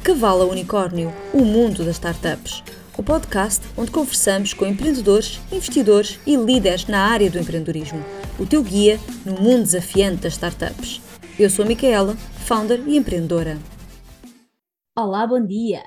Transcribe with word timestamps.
De 0.00 0.04
Cavalo 0.04 0.48
Unicórnio, 0.50 1.12
o 1.30 1.44
mundo 1.44 1.84
das 1.84 1.96
startups. 1.96 2.64
O 2.96 3.02
podcast 3.02 3.62
onde 3.76 3.90
conversamos 3.90 4.54
com 4.54 4.64
empreendedores, 4.64 5.38
investidores 5.52 6.18
e 6.26 6.36
líderes 6.36 6.86
na 6.86 7.06
área 7.06 7.30
do 7.30 7.38
empreendedorismo. 7.38 8.02
O 8.38 8.46
teu 8.46 8.62
guia 8.62 8.98
no 9.26 9.34
mundo 9.34 9.64
desafiante 9.64 10.22
das 10.22 10.32
startups. 10.32 11.02
Eu 11.38 11.50
sou 11.50 11.66
a 11.66 11.68
Micaela, 11.68 12.16
founder 12.46 12.82
e 12.88 12.96
empreendedora. 12.96 13.58
Olá, 14.96 15.26
bom 15.26 15.44
dia! 15.44 15.82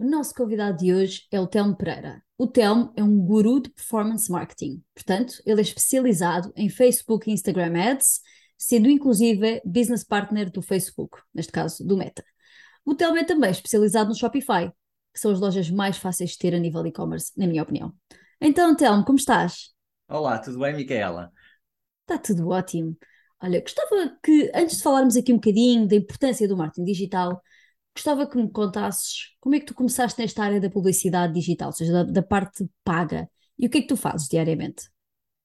O 0.00 0.04
nosso 0.04 0.34
convidado 0.34 0.76
de 0.78 0.92
hoje 0.92 1.22
é 1.30 1.40
o 1.40 1.46
Telmo 1.46 1.76
Pereira. 1.76 2.24
O 2.36 2.48
Telmo 2.48 2.92
é 2.96 3.04
um 3.04 3.16
guru 3.16 3.62
de 3.62 3.70
performance 3.70 4.30
marketing, 4.30 4.82
portanto, 4.92 5.34
ele 5.46 5.60
é 5.60 5.62
especializado 5.62 6.52
em 6.56 6.68
Facebook 6.68 7.30
e 7.30 7.32
Instagram 7.32 7.80
Ads, 7.80 8.20
sendo 8.58 8.90
inclusive 8.90 9.62
business 9.64 10.02
partner 10.02 10.50
do 10.50 10.60
Facebook, 10.60 11.18
neste 11.32 11.52
caso 11.52 11.86
do 11.86 11.96
Meta. 11.96 12.24
O 12.84 12.94
Telmo 12.94 13.18
é 13.18 13.24
também 13.24 13.50
especializado 13.50 14.10
no 14.10 14.14
Shopify, 14.14 14.70
que 15.12 15.20
são 15.20 15.30
as 15.32 15.40
lojas 15.40 15.70
mais 15.70 15.96
fáceis 15.96 16.30
de 16.30 16.38
ter 16.38 16.54
a 16.54 16.58
nível 16.58 16.82
de 16.82 16.90
e-commerce, 16.90 17.32
na 17.36 17.46
minha 17.46 17.62
opinião. 17.62 17.94
Então, 18.40 18.76
Telmo, 18.76 19.04
como 19.04 19.18
estás? 19.18 19.72
Olá, 20.08 20.38
tudo 20.38 20.58
bem, 20.58 20.74
Micaela? 20.74 21.32
Está 22.02 22.18
tudo 22.18 22.48
ótimo. 22.48 22.96
Olha, 23.42 23.60
gostava 23.60 24.16
que, 24.22 24.50
antes 24.54 24.76
de 24.78 24.82
falarmos 24.82 25.16
aqui 25.16 25.32
um 25.32 25.36
bocadinho 25.36 25.88
da 25.88 25.96
importância 25.96 26.46
do 26.46 26.56
marketing 26.56 26.84
digital, 26.84 27.42
gostava 27.94 28.26
que 28.26 28.36
me 28.36 28.50
contasses 28.50 29.34
como 29.40 29.54
é 29.54 29.60
que 29.60 29.66
tu 29.66 29.74
começaste 29.74 30.20
nesta 30.20 30.42
área 30.44 30.60
da 30.60 30.70
publicidade 30.70 31.32
digital, 31.32 31.68
ou 31.68 31.72
seja, 31.72 31.92
da, 31.92 32.02
da 32.04 32.22
parte 32.22 32.66
paga, 32.82 33.28
e 33.58 33.66
o 33.66 33.70
que 33.70 33.78
é 33.78 33.80
que 33.82 33.88
tu 33.88 33.96
fazes 33.96 34.28
diariamente? 34.28 34.90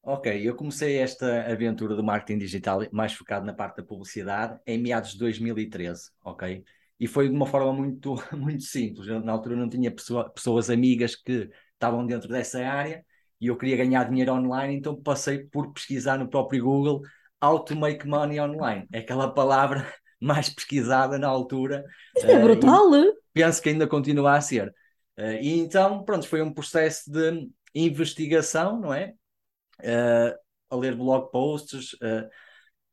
Ok, 0.02 0.48
eu 0.48 0.56
comecei 0.56 0.98
esta 0.98 1.52
aventura 1.52 1.96
do 1.96 2.04
marketing 2.04 2.40
digital 2.40 2.82
mais 2.92 3.14
focado 3.14 3.46
na 3.46 3.54
parte 3.54 3.78
da 3.78 3.84
publicidade 3.84 4.60
em 4.66 4.78
meados 4.78 5.12
de 5.12 5.20
2013, 5.20 6.10
ok? 6.24 6.64
E 7.00 7.08
foi 7.08 7.30
de 7.30 7.36
uma 7.36 7.46
forma 7.46 7.72
muito, 7.72 8.16
muito 8.36 8.64
simples. 8.64 9.08
Eu, 9.08 9.20
na 9.22 9.32
altura 9.32 9.56
não 9.56 9.70
tinha 9.70 9.90
pessoa, 9.90 10.30
pessoas 10.30 10.70
amigas 10.70 11.16
que 11.16 11.50
estavam 11.74 12.06
dentro 12.06 12.28
dessa 12.28 12.60
área 12.60 13.06
e 13.40 13.48
eu 13.48 13.58
queria 13.58 13.78
ganhar 13.78 14.04
dinheiro 14.04 14.34
online, 14.34 14.76
então 14.76 15.02
passei 15.02 15.40
por 15.46 15.72
pesquisar 15.72 16.18
no 16.18 16.30
próprio 16.30 16.64
Google 16.64 17.02
How 17.42 17.64
to 17.64 17.76
make 17.76 18.06
money 18.06 18.40
online. 18.40 18.86
É 18.92 19.00
aquela 19.00 19.34
palavra 19.34 19.88
mais 20.20 20.50
pesquisada 20.50 21.18
na 21.18 21.28
altura. 21.28 21.86
Isso 22.18 22.28
é 22.28 22.38
uh, 22.38 22.42
brutal! 22.42 22.92
Penso 23.34 23.62
que 23.62 23.70
ainda 23.70 23.88
continua 23.88 24.36
a 24.36 24.42
ser. 24.42 24.68
Uh, 25.18 25.40
e 25.42 25.58
então, 25.60 26.04
pronto, 26.04 26.28
foi 26.28 26.42
um 26.42 26.54
processo 26.54 27.10
de 27.10 27.50
investigação, 27.74 28.78
não 28.78 28.94
é? 28.94 29.14
Uh, 29.80 30.38
a 30.70 30.76
ler 30.76 30.96
blog 30.96 31.32
posts. 31.32 31.96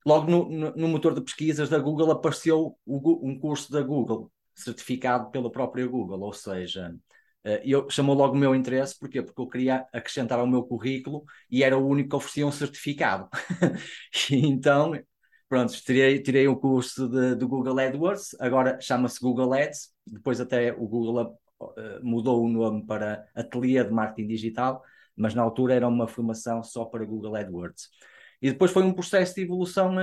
Logo 0.06 0.30
no, 0.30 0.70
no, 0.76 0.88
motor 0.88 1.14
de 1.14 1.20
pesquisas 1.20 1.68
da 1.68 1.78
Google 1.78 2.10
apareceu 2.12 2.78
o, 2.86 3.28
um 3.28 3.38
curso 3.38 3.70
da 3.72 3.82
Google, 3.82 4.30
certificado 4.54 5.30
pela 5.30 5.50
própria 5.50 5.86
Google, 5.86 6.20
ou 6.20 6.32
seja, 6.32 6.94
eu 7.62 7.88
chamou 7.90 8.16
logo 8.16 8.34
o 8.34 8.38
meu 8.38 8.54
interesse, 8.54 8.98
porquê? 8.98 9.22
Porque 9.22 9.40
eu 9.40 9.48
queria 9.48 9.86
acrescentar 9.92 10.38
ao 10.38 10.46
meu 10.46 10.62
currículo 10.64 11.24
e 11.50 11.62
era 11.62 11.76
o 11.76 11.86
único 11.86 12.10
que 12.10 12.16
oferecia 12.16 12.46
um 12.46 12.52
certificado. 12.52 13.28
então 14.30 14.92
Pronto, 15.48 15.72
tirei, 15.72 16.20
tirei 16.20 16.48
um 16.48 16.56
curso 16.56 17.08
do 17.08 17.46
Google 17.46 17.78
AdWords, 17.78 18.34
agora 18.40 18.80
chama-se 18.80 19.20
Google 19.20 19.54
Ads, 19.54 19.92
depois 20.04 20.40
até 20.40 20.72
o 20.72 20.88
Google 20.88 21.38
uh, 21.60 22.00
mudou 22.02 22.44
o 22.44 22.48
nome 22.48 22.84
para 22.84 23.24
Ateliê 23.32 23.84
de 23.84 23.92
Marketing 23.92 24.26
Digital, 24.26 24.82
mas 25.16 25.34
na 25.34 25.42
altura 25.42 25.74
era 25.74 25.86
uma 25.86 26.08
formação 26.08 26.64
só 26.64 26.84
para 26.84 27.04
Google 27.04 27.36
AdWords. 27.36 27.90
E 28.40 28.50
depois 28.50 28.70
foi 28.70 28.82
um 28.82 28.92
processo 28.92 29.34
de 29.34 29.42
evolução, 29.42 29.94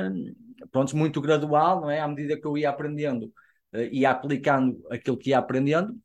pronto, 0.72 0.96
muito 0.98 1.22
gradual, 1.22 1.82
não 1.82 1.90
é? 1.92 2.00
À 2.00 2.08
medida 2.08 2.40
que 2.40 2.46
eu 2.46 2.58
ia 2.58 2.70
aprendendo, 2.70 3.26
uh, 3.74 3.80
ia 3.92 4.12
aplicando 4.12 4.82
aquilo 4.90 5.18
que 5.18 5.30
ia 5.32 5.38
aprendendo, 5.38 5.98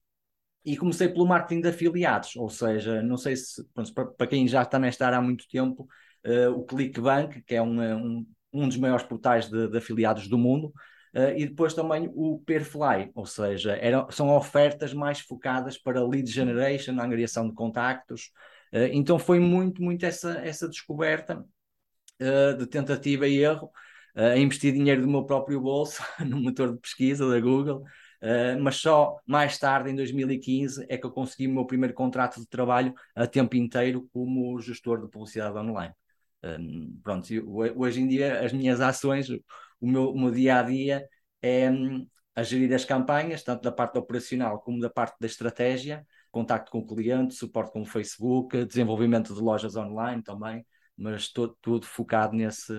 e 0.64 0.76
comecei 0.76 1.08
pelo 1.08 1.26
marketing 1.26 1.62
de 1.62 1.68
afiliados, 1.68 2.36
ou 2.36 2.50
seja, 2.50 3.02
não 3.02 3.16
sei 3.16 3.36
se, 3.36 3.64
pronto, 3.72 3.94
para, 3.94 4.06
para 4.06 4.26
quem 4.26 4.46
já 4.46 4.62
está 4.62 4.78
nesta 4.78 5.06
área 5.06 5.18
há 5.18 5.22
muito 5.22 5.48
tempo, 5.48 5.88
uh, 6.26 6.50
o 6.50 6.64
ClickBank, 6.64 7.42
que 7.42 7.54
é 7.54 7.62
um, 7.62 7.80
um 7.80 8.26
um 8.52 8.66
dos 8.66 8.76
maiores 8.76 9.04
portais 9.04 9.48
de, 9.48 9.68
de 9.68 9.78
afiliados 9.78 10.28
do 10.28 10.38
mundo, 10.38 10.68
uh, 11.14 11.36
e 11.36 11.46
depois 11.46 11.74
também 11.74 12.10
o 12.14 12.40
Perfly, 12.40 13.10
ou 13.14 13.26
seja, 13.26 13.76
eram, 13.76 14.10
são 14.10 14.34
ofertas 14.34 14.94
mais 14.94 15.20
focadas 15.20 15.78
para 15.78 16.04
lead 16.04 16.30
generation, 16.30 16.92
angariação 17.00 17.48
de 17.48 17.54
contactos. 17.54 18.30
Uh, 18.72 18.88
então 18.92 19.18
foi 19.18 19.38
muito, 19.38 19.82
muito 19.82 20.04
essa, 20.04 20.38
essa 20.40 20.68
descoberta 20.68 21.44
uh, 22.20 22.56
de 22.56 22.66
tentativa 22.66 23.26
e 23.26 23.38
erro, 23.38 23.70
a 24.14 24.36
investir 24.36 24.72
dinheiro 24.72 25.02
do 25.02 25.08
meu 25.08 25.24
próprio 25.24 25.60
bolso 25.60 26.02
no 26.26 26.40
motor 26.40 26.72
de 26.72 26.80
pesquisa 26.80 27.28
da 27.28 27.40
Google. 27.40 27.84
Uh, 28.20 28.60
mas 28.60 28.76
só 28.76 29.16
mais 29.26 29.58
tarde, 29.58 29.90
em 29.90 29.94
2015, 29.94 30.84
é 30.88 30.98
que 30.98 31.06
eu 31.06 31.10
consegui 31.12 31.46
o 31.46 31.52
meu 31.52 31.64
primeiro 31.64 31.94
contrato 31.94 32.40
de 32.40 32.48
trabalho 32.48 32.92
a 33.14 33.26
tempo 33.26 33.56
inteiro 33.56 34.08
como 34.12 34.60
gestor 34.60 35.00
de 35.00 35.08
publicidade 35.08 35.56
online. 35.56 35.94
Um, 36.42 37.00
pronto, 37.02 37.28
hoje 37.76 38.00
em 38.00 38.08
dia 38.08 38.44
as 38.44 38.52
minhas 38.52 38.80
ações, 38.80 39.28
o 39.28 39.86
meu, 39.86 40.10
o 40.10 40.18
meu 40.18 40.30
dia 40.30 40.58
a 40.58 40.62
dia 40.62 41.08
é 41.42 41.70
um, 41.70 42.06
a 42.34 42.42
gerir 42.42 42.72
as 42.74 42.84
campanhas, 42.84 43.42
tanto 43.42 43.62
da 43.62 43.72
parte 43.72 43.98
operacional 43.98 44.60
como 44.60 44.80
da 44.80 44.90
parte 44.90 45.16
da 45.20 45.26
estratégia, 45.26 46.06
contacto 46.30 46.70
com 46.70 46.78
o 46.78 46.86
cliente, 46.86 47.34
suporte 47.34 47.72
com 47.72 47.82
o 47.82 47.86
Facebook, 47.86 48.64
desenvolvimento 48.64 49.34
de 49.34 49.40
lojas 49.40 49.76
online 49.76 50.22
também, 50.22 50.64
mas 50.98 51.28
todo, 51.28 51.56
tudo 51.62 51.86
focado 51.86 52.36
nesse, 52.36 52.74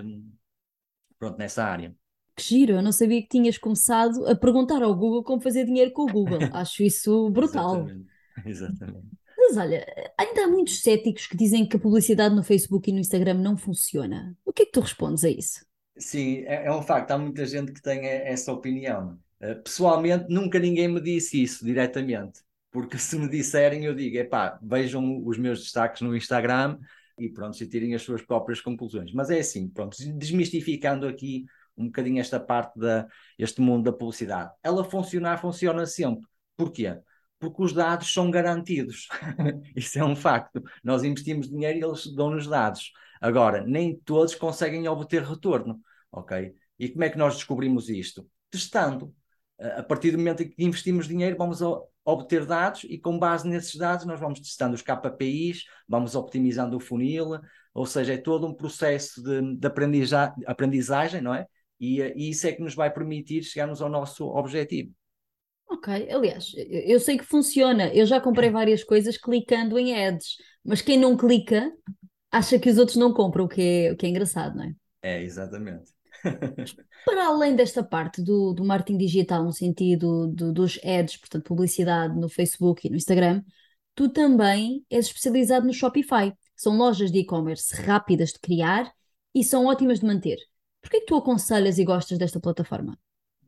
pronto, 1.18 1.38
nessa 1.38 1.64
área. 1.64 1.94
Que 2.36 2.42
giro, 2.42 2.72
eu 2.74 2.82
não 2.82 2.92
sabia 2.92 3.20
que 3.22 3.28
tinhas 3.28 3.56
começado 3.56 4.26
a 4.26 4.36
perguntar 4.36 4.82
ao 4.82 4.94
Google 4.94 5.24
como 5.24 5.42
fazer 5.42 5.64
dinheiro 5.64 5.90
com 5.92 6.02
o 6.02 6.12
Google. 6.12 6.38
Acho 6.52 6.82
isso 6.82 7.30
brutal. 7.30 7.76
Exatamente. 7.76 8.06
Exatamente. 8.44 9.20
Mas 9.36 9.56
olha, 9.56 9.86
ainda 10.18 10.44
há 10.44 10.48
muitos 10.48 10.82
céticos 10.82 11.26
que 11.26 11.36
dizem 11.36 11.66
que 11.66 11.76
a 11.76 11.80
publicidade 11.80 12.34
no 12.34 12.44
Facebook 12.44 12.88
e 12.88 12.92
no 12.92 13.00
Instagram 13.00 13.34
não 13.34 13.56
funciona. 13.56 14.36
O 14.44 14.52
que 14.52 14.62
é 14.62 14.66
que 14.66 14.72
tu 14.72 14.80
respondes 14.80 15.24
a 15.24 15.30
isso? 15.30 15.64
Sim, 15.96 16.44
é, 16.46 16.66
é 16.66 16.72
um 16.72 16.82
facto. 16.82 17.10
Há 17.10 17.18
muita 17.18 17.44
gente 17.46 17.72
que 17.72 17.82
tem 17.82 18.06
essa 18.06 18.52
opinião. 18.52 19.18
Uh, 19.42 19.60
pessoalmente, 19.62 20.26
nunca 20.28 20.58
ninguém 20.58 20.88
me 20.88 21.00
disse 21.00 21.42
isso 21.42 21.64
diretamente. 21.64 22.40
Porque 22.70 22.96
se 22.98 23.18
me 23.18 23.28
disserem, 23.28 23.84
eu 23.84 23.94
digo: 23.94 24.16
epá, 24.18 24.58
vejam 24.62 25.22
os 25.26 25.38
meus 25.38 25.62
destaques 25.62 26.02
no 26.02 26.14
Instagram 26.14 26.78
e 27.20 27.32
pronto, 27.32 27.62
e 27.62 27.68
tirem 27.68 27.94
as 27.94 28.02
suas 28.02 28.22
próprias 28.22 28.60
conclusões. 28.60 29.12
Mas 29.12 29.30
é 29.30 29.40
assim, 29.40 29.68
pronto, 29.68 29.96
desmistificando 30.16 31.06
aqui 31.06 31.44
um 31.76 31.86
bocadinho 31.86 32.20
esta 32.20 32.38
parte 32.40 32.78
da 32.78 33.06
este 33.38 33.60
mundo 33.60 33.84
da 33.84 33.96
publicidade. 33.96 34.50
Ela 34.62 34.84
funcionar, 34.84 35.40
funciona 35.40 35.86
sempre. 35.86 36.26
Porquê? 36.56 36.98
porque 37.40 37.62
os 37.62 37.72
dados 37.72 38.12
são 38.12 38.30
garantidos. 38.30 39.08
Isso 39.74 39.98
é 39.98 40.04
um 40.04 40.14
facto. 40.14 40.62
Nós 40.84 41.02
investimos 41.02 41.48
dinheiro 41.48 41.78
e 41.78 41.82
eles 41.82 42.14
dão-nos 42.14 42.46
dados. 42.46 42.92
Agora, 43.20 43.64
nem 43.66 43.96
todos 43.96 44.34
conseguem 44.34 44.86
obter 44.86 45.22
retorno, 45.22 45.80
ok? 46.12 46.54
E 46.78 46.88
como 46.90 47.02
é 47.02 47.08
que 47.08 47.18
nós 47.18 47.34
descobrimos 47.34 47.88
isto? 47.88 48.28
Testando. 48.50 49.14
A 49.58 49.82
partir 49.82 50.10
do 50.10 50.18
momento 50.18 50.42
em 50.42 50.50
que 50.50 50.64
investimos 50.64 51.08
dinheiro, 51.08 51.36
vamos 51.36 51.60
obter 52.04 52.46
dados 52.46 52.84
e 52.84 52.98
com 52.98 53.18
base 53.18 53.48
nesses 53.48 53.76
dados 53.76 54.06
nós 54.06 54.18
vamos 54.18 54.40
testando 54.40 54.74
os 54.74 54.82
KPIs, 54.82 55.64
vamos 55.88 56.14
optimizando 56.14 56.76
o 56.76 56.80
funil, 56.80 57.38
ou 57.74 57.86
seja, 57.86 58.14
é 58.14 58.16
todo 58.16 58.46
um 58.46 58.54
processo 58.54 59.22
de, 59.22 59.56
de 59.56 59.66
aprendizagem, 60.46 61.20
não 61.20 61.34
é? 61.34 61.46
E, 61.78 62.00
e 62.00 62.30
isso 62.30 62.46
é 62.46 62.52
que 62.52 62.62
nos 62.62 62.74
vai 62.74 62.92
permitir 62.92 63.42
chegarmos 63.42 63.80
ao 63.80 63.88
nosso 63.88 64.26
objetivo. 64.26 64.92
Ok, 65.68 66.10
aliás, 66.10 66.52
eu 66.56 66.98
sei 66.98 67.16
que 67.16 67.24
funciona. 67.24 67.94
Eu 67.94 68.04
já 68.04 68.20
comprei 68.20 68.50
várias 68.50 68.82
coisas 68.82 69.16
clicando 69.16 69.78
em 69.78 69.94
ads, 69.94 70.36
mas 70.64 70.82
quem 70.82 70.98
não 70.98 71.16
clica 71.16 71.72
acha 72.30 72.58
que 72.58 72.68
os 72.68 72.76
outros 72.76 72.96
não 72.96 73.12
compram, 73.12 73.44
o 73.44 73.48
que 73.48 73.62
é, 73.62 73.92
o 73.92 73.96
que 73.96 74.04
é 74.04 74.08
engraçado, 74.08 74.56
não 74.56 74.64
é? 74.64 74.72
É, 75.02 75.22
exatamente. 75.22 75.90
Para 77.04 77.26
além 77.26 77.56
desta 77.56 77.82
parte 77.82 78.22
do, 78.22 78.52
do 78.52 78.64
marketing 78.64 78.98
digital, 78.98 79.44
no 79.44 79.52
sentido 79.52 80.26
do, 80.26 80.52
dos 80.52 80.78
ads, 80.84 81.16
portanto, 81.16 81.44
publicidade 81.44 82.18
no 82.18 82.28
Facebook 82.28 82.86
e 82.86 82.90
no 82.90 82.96
Instagram, 82.96 83.42
tu 83.94 84.08
também 84.08 84.84
és 84.90 85.06
especializado 85.06 85.66
no 85.66 85.72
Shopify. 85.72 86.32
São 86.54 86.76
lojas 86.76 87.10
de 87.10 87.20
e-commerce 87.20 87.74
rápidas 87.82 88.32
de 88.32 88.38
criar 88.38 88.92
e 89.34 89.42
são 89.42 89.66
ótimas 89.66 90.00
de 90.00 90.06
manter. 90.06 90.36
Por 90.80 90.90
que 90.90 91.00
tu 91.02 91.16
aconselhas 91.16 91.78
e 91.78 91.84
gostas 91.84 92.18
desta 92.18 92.40
plataforma? 92.40 92.98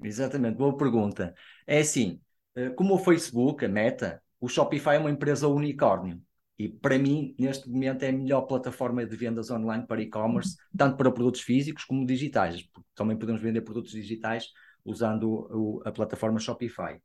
Exatamente, 0.02 0.56
boa 0.56 0.76
pergunta. 0.76 1.34
É 1.66 1.80
assim, 1.80 2.20
eh, 2.54 2.70
como 2.70 2.94
o 2.94 2.98
Facebook, 2.98 3.64
a 3.64 3.68
Meta, 3.68 4.22
o 4.40 4.48
Shopify 4.48 4.96
é 4.96 4.98
uma 4.98 5.10
empresa 5.10 5.48
unicórnio. 5.48 6.20
E 6.58 6.68
para 6.68 6.98
mim, 6.98 7.34
neste 7.38 7.68
momento, 7.68 8.02
é 8.02 8.10
a 8.10 8.12
melhor 8.12 8.42
plataforma 8.42 9.04
de 9.04 9.16
vendas 9.16 9.50
online 9.50 9.86
para 9.86 10.02
e-commerce, 10.02 10.56
tanto 10.76 10.96
para 10.96 11.10
produtos 11.10 11.40
físicos 11.40 11.84
como 11.84 12.06
digitais. 12.06 12.64
Também 12.94 13.16
podemos 13.16 13.40
vender 13.40 13.62
produtos 13.62 13.92
digitais 13.92 14.48
usando 14.84 15.48
o, 15.50 15.82
a 15.84 15.92
plataforma 15.92 16.38
Shopify. 16.38 17.00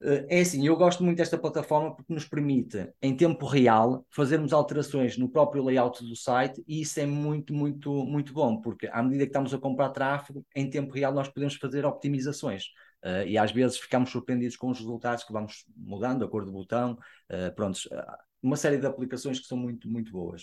Uh, 0.00 0.26
é 0.28 0.40
assim, 0.40 0.66
eu 0.66 0.76
gosto 0.76 1.04
muito 1.04 1.18
desta 1.18 1.38
plataforma 1.38 1.94
porque 1.94 2.12
nos 2.12 2.24
permite, 2.24 2.88
em 3.00 3.16
tempo 3.16 3.46
real, 3.46 4.04
fazermos 4.10 4.52
alterações 4.52 5.16
no 5.16 5.28
próprio 5.28 5.62
layout 5.62 6.04
do 6.04 6.16
site 6.16 6.62
e 6.66 6.80
isso 6.80 6.98
é 6.98 7.06
muito, 7.06 7.54
muito, 7.54 8.04
muito 8.04 8.32
bom, 8.32 8.60
porque 8.60 8.88
à 8.88 9.00
medida 9.00 9.24
que 9.24 9.30
estamos 9.30 9.54
a 9.54 9.58
comprar 9.58 9.90
tráfego, 9.90 10.44
em 10.56 10.68
tempo 10.68 10.92
real 10.92 11.12
nós 11.12 11.28
podemos 11.28 11.54
fazer 11.54 11.84
optimizações. 11.84 12.64
Uh, 13.04 13.26
e 13.26 13.38
às 13.38 13.52
vezes 13.52 13.78
ficamos 13.78 14.10
surpreendidos 14.10 14.56
com 14.56 14.70
os 14.70 14.78
resultados 14.78 15.24
que 15.24 15.32
vamos 15.32 15.64
mudando, 15.76 16.24
a 16.24 16.28
cor 16.28 16.44
do 16.44 16.52
botão, 16.52 16.98
uh, 17.30 17.54
prontos, 17.54 17.88
uma 18.42 18.56
série 18.56 18.78
de 18.78 18.86
aplicações 18.86 19.38
que 19.38 19.46
são 19.46 19.56
muito, 19.56 19.88
muito 19.88 20.10
boas. 20.12 20.42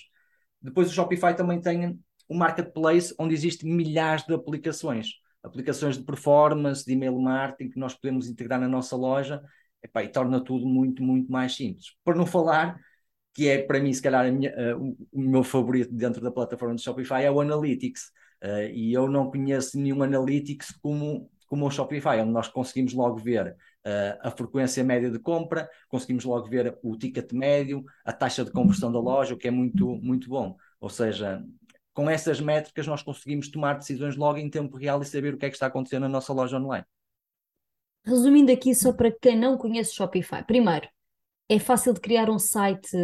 Depois 0.61 0.89
o 0.89 0.93
Shopify 0.93 1.35
também 1.35 1.59
tem 1.59 1.99
um 2.29 2.37
marketplace 2.37 3.13
onde 3.19 3.33
existem 3.33 3.71
milhares 3.71 4.25
de 4.25 4.33
aplicações, 4.33 5.07
aplicações 5.43 5.97
de 5.97 6.03
performance, 6.03 6.85
de 6.85 6.93
email 6.93 7.17
marketing 7.19 7.71
que 7.71 7.79
nós 7.79 7.93
podemos 7.93 8.27
integrar 8.27 8.59
na 8.59 8.67
nossa 8.67 8.95
loja 8.95 9.41
epá, 9.83 10.03
e 10.03 10.09
torna 10.09 10.43
tudo 10.43 10.65
muito, 10.65 11.01
muito 11.01 11.31
mais 11.31 11.55
simples. 11.55 11.95
Para 12.03 12.15
não 12.15 12.25
falar 12.25 12.79
que 13.33 13.47
é 13.47 13.61
para 13.63 13.79
mim, 13.79 13.93
se 13.93 14.01
calhar, 14.01 14.31
minha, 14.31 14.51
uh, 14.75 14.97
o 15.11 15.21
meu 15.21 15.43
favorito 15.43 15.93
dentro 15.93 16.21
da 16.21 16.31
plataforma 16.31 16.75
do 16.75 16.81
Shopify 16.81 17.23
é 17.23 17.31
o 17.31 17.39
Analytics. 17.39 18.11
Uh, 18.43 18.69
e 18.73 18.93
eu 18.93 19.07
não 19.09 19.29
conheço 19.29 19.79
nenhum 19.79 20.03
Analytics 20.03 20.71
como 20.81 21.29
como 21.49 21.65
o 21.65 21.71
Shopify, 21.71 22.21
onde 22.21 22.31
nós 22.31 22.47
conseguimos 22.47 22.93
logo 22.93 23.17
ver 23.17 23.47
uh, 23.85 24.19
a 24.21 24.31
frequência 24.31 24.83
média 24.83 25.09
de 25.09 25.19
compra, 25.19 25.67
conseguimos 25.89 26.23
logo 26.23 26.47
ver 26.47 26.77
o 26.83 26.95
ticket 26.95 27.33
médio, 27.33 27.83
a 28.05 28.13
taxa 28.13 28.45
de 28.45 28.51
conversão 28.51 28.91
da 28.91 28.99
loja, 28.99 29.33
o 29.33 29.37
que 29.37 29.47
é 29.47 29.51
muito, 29.51 29.95
muito 29.95 30.29
bom. 30.29 30.55
Ou 30.79 30.89
seja, 30.89 31.43
com 31.93 32.07
essas 32.07 32.39
métricas 32.39 32.85
nós 32.85 33.01
conseguimos 33.01 33.49
tomar 33.49 33.79
decisões 33.79 34.15
logo 34.15 34.37
em 34.37 34.49
tempo 34.49 34.77
real 34.77 35.01
e 35.01 35.05
saber 35.05 35.33
o 35.33 35.37
que 35.37 35.47
é 35.47 35.49
que 35.49 35.55
está 35.55 35.65
acontecendo 35.65 36.03
na 36.03 36.09
nossa 36.09 36.31
loja 36.31 36.57
online. 36.57 36.85
Resumindo 38.05 38.51
aqui, 38.51 38.73
só 38.73 38.93
para 38.93 39.11
quem 39.11 39.37
não 39.37 39.57
conhece 39.57 39.93
Shopify, 39.93 40.43
primeiro, 40.45 40.87
é 41.49 41.59
fácil 41.59 41.93
de 41.93 41.99
criar 41.99 42.29
um 42.29 42.39
site 42.39 42.95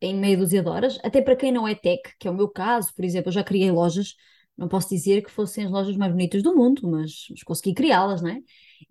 em 0.00 0.16
meia 0.16 0.36
dúzia 0.36 0.62
de 0.62 0.68
horas, 0.68 0.98
até 1.04 1.22
para 1.22 1.36
quem 1.36 1.52
não 1.52 1.68
é 1.68 1.74
tech, 1.74 2.02
que 2.18 2.26
é 2.26 2.30
o 2.30 2.34
meu 2.34 2.48
caso, 2.48 2.92
por 2.94 3.04
exemplo, 3.04 3.28
eu 3.28 3.32
já 3.32 3.44
criei 3.44 3.70
lojas 3.70 4.16
não 4.56 4.68
posso 4.68 4.88
dizer 4.88 5.22
que 5.22 5.30
fossem 5.30 5.64
as 5.64 5.70
lojas 5.70 5.96
mais 5.96 6.12
bonitas 6.12 6.42
do 6.42 6.54
mundo, 6.54 6.82
mas, 6.88 7.26
mas 7.30 7.42
consegui 7.42 7.74
criá-las, 7.74 8.22
não 8.22 8.30
é? 8.30 8.40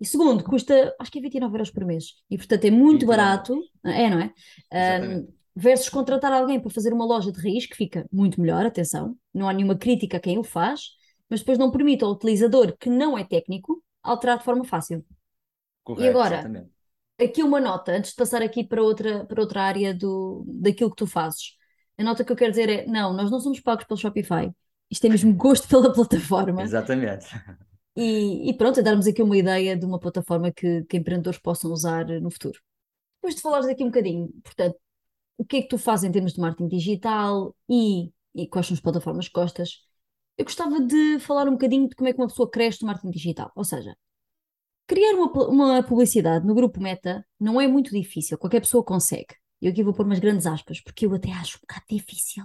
E 0.00 0.06
segundo, 0.06 0.42
custa, 0.42 0.94
acho 0.98 1.10
que 1.10 1.18
é 1.18 1.22
29 1.22 1.54
euros 1.54 1.70
por 1.70 1.84
mês. 1.84 2.14
E 2.30 2.36
portanto 2.36 2.64
é 2.64 2.70
muito 2.70 3.06
29. 3.06 3.06
barato, 3.06 3.62
é, 3.84 4.10
não 4.10 4.20
é? 4.20 4.32
Um, 4.72 5.28
versus 5.54 5.88
contratar 5.88 6.32
alguém 6.32 6.58
para 6.58 6.70
fazer 6.70 6.92
uma 6.92 7.04
loja 7.04 7.30
de 7.30 7.40
raiz, 7.40 7.66
que 7.66 7.76
fica 7.76 8.06
muito 8.10 8.40
melhor, 8.40 8.64
atenção, 8.64 9.16
não 9.32 9.48
há 9.48 9.52
nenhuma 9.52 9.76
crítica 9.76 10.16
a 10.16 10.20
quem 10.20 10.38
o 10.38 10.44
faz, 10.44 10.90
mas 11.28 11.40
depois 11.40 11.58
não 11.58 11.70
permite 11.70 12.04
ao 12.04 12.10
utilizador 12.10 12.76
que 12.78 12.90
não 12.90 13.16
é 13.16 13.24
técnico 13.24 13.82
alterar 14.02 14.38
de 14.38 14.44
forma 14.44 14.64
fácil. 14.64 15.04
Correto, 15.84 16.04
e 16.04 16.08
agora, 16.08 16.34
exatamente. 16.36 16.70
aqui 17.20 17.42
uma 17.42 17.60
nota, 17.60 17.92
antes 17.92 18.10
de 18.10 18.16
passar 18.16 18.42
aqui 18.42 18.64
para 18.64 18.82
outra, 18.82 19.24
para 19.26 19.40
outra 19.40 19.62
área 19.62 19.94
do, 19.94 20.44
daquilo 20.46 20.90
que 20.90 20.96
tu 20.96 21.06
fazes. 21.06 21.56
A 21.98 22.04
nota 22.04 22.24
que 22.24 22.32
eu 22.32 22.36
quero 22.36 22.50
dizer 22.50 22.68
é: 22.68 22.86
não, 22.86 23.12
nós 23.12 23.30
não 23.30 23.40
somos 23.40 23.60
pagos 23.60 23.84
pelo 23.84 23.98
Shopify. 23.98 24.52
Isto 24.92 25.06
é 25.06 25.08
mesmo 25.08 25.34
gosto 25.34 25.66
pela 25.66 25.90
plataforma. 25.94 26.62
Exatamente. 26.62 27.26
E, 27.96 28.50
e 28.50 28.54
pronto, 28.54 28.78
é 28.78 28.82
darmos 28.82 29.06
aqui 29.06 29.22
uma 29.22 29.36
ideia 29.36 29.74
de 29.74 29.86
uma 29.86 29.98
plataforma 29.98 30.52
que, 30.52 30.84
que 30.84 30.98
empreendedores 30.98 31.38
possam 31.38 31.72
usar 31.72 32.06
no 32.20 32.30
futuro. 32.30 32.60
Depois 33.16 33.34
de 33.34 33.40
falares 33.40 33.66
aqui 33.66 33.82
um 33.82 33.86
bocadinho, 33.86 34.28
portanto, 34.44 34.76
o 35.38 35.44
que 35.46 35.56
é 35.56 35.62
que 35.62 35.68
tu 35.68 35.78
fazes 35.78 36.04
em 36.04 36.12
termos 36.12 36.34
de 36.34 36.40
marketing 36.40 36.68
digital 36.68 37.56
e, 37.70 38.12
e 38.34 38.46
quais 38.46 38.66
são 38.66 38.74
as 38.74 38.80
plataformas 38.80 39.28
que 39.28 39.34
gostas, 39.34 39.78
eu 40.36 40.44
gostava 40.44 40.78
de 40.80 41.18
falar 41.20 41.48
um 41.48 41.52
bocadinho 41.52 41.88
de 41.88 41.94
como 41.96 42.08
é 42.08 42.12
que 42.12 42.20
uma 42.20 42.28
pessoa 42.28 42.50
cresce 42.50 42.82
no 42.82 42.88
marketing 42.88 43.10
digital. 43.10 43.50
Ou 43.56 43.64
seja, 43.64 43.96
criar 44.86 45.14
uma, 45.14 45.30
uma 45.48 45.82
publicidade 45.82 46.46
no 46.46 46.54
grupo 46.54 46.80
Meta 46.82 47.24
não 47.40 47.58
é 47.58 47.66
muito 47.66 47.90
difícil, 47.90 48.36
qualquer 48.36 48.60
pessoa 48.60 48.84
consegue. 48.84 49.34
Eu 49.60 49.70
aqui 49.70 49.82
vou 49.82 49.94
pôr 49.94 50.04
umas 50.04 50.18
grandes 50.18 50.46
aspas, 50.46 50.80
porque 50.82 51.06
eu 51.06 51.14
até 51.14 51.32
acho 51.32 51.56
um 51.56 51.60
bocado 51.62 51.86
difícil. 51.88 52.44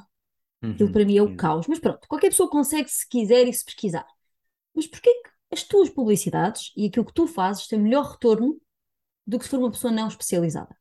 Aquilo 0.61 0.87
uhum, 0.87 0.93
para 0.93 1.05
mim 1.05 1.17
é 1.17 1.21
o 1.21 1.35
caos. 1.35 1.67
Mas 1.67 1.79
pronto, 1.79 2.07
qualquer 2.07 2.29
pessoa 2.29 2.49
consegue 2.49 2.89
se 2.89 3.07
quiser 3.07 3.47
e 3.47 3.53
se 3.53 3.63
pesquisar. 3.63 4.05
Mas 4.73 4.87
porquê 4.87 5.13
que 5.13 5.29
as 5.51 5.63
tuas 5.63 5.89
publicidades 5.89 6.71
e 6.75 6.87
aquilo 6.87 7.05
que 7.05 7.13
tu 7.13 7.27
fazes 7.27 7.67
têm 7.67 7.79
melhor 7.79 8.11
retorno 8.11 8.59
do 9.25 9.37
que 9.37 9.45
se 9.45 9.51
for 9.51 9.59
uma 9.59 9.71
pessoa 9.71 9.91
não 9.91 10.07
especializada? 10.07 10.75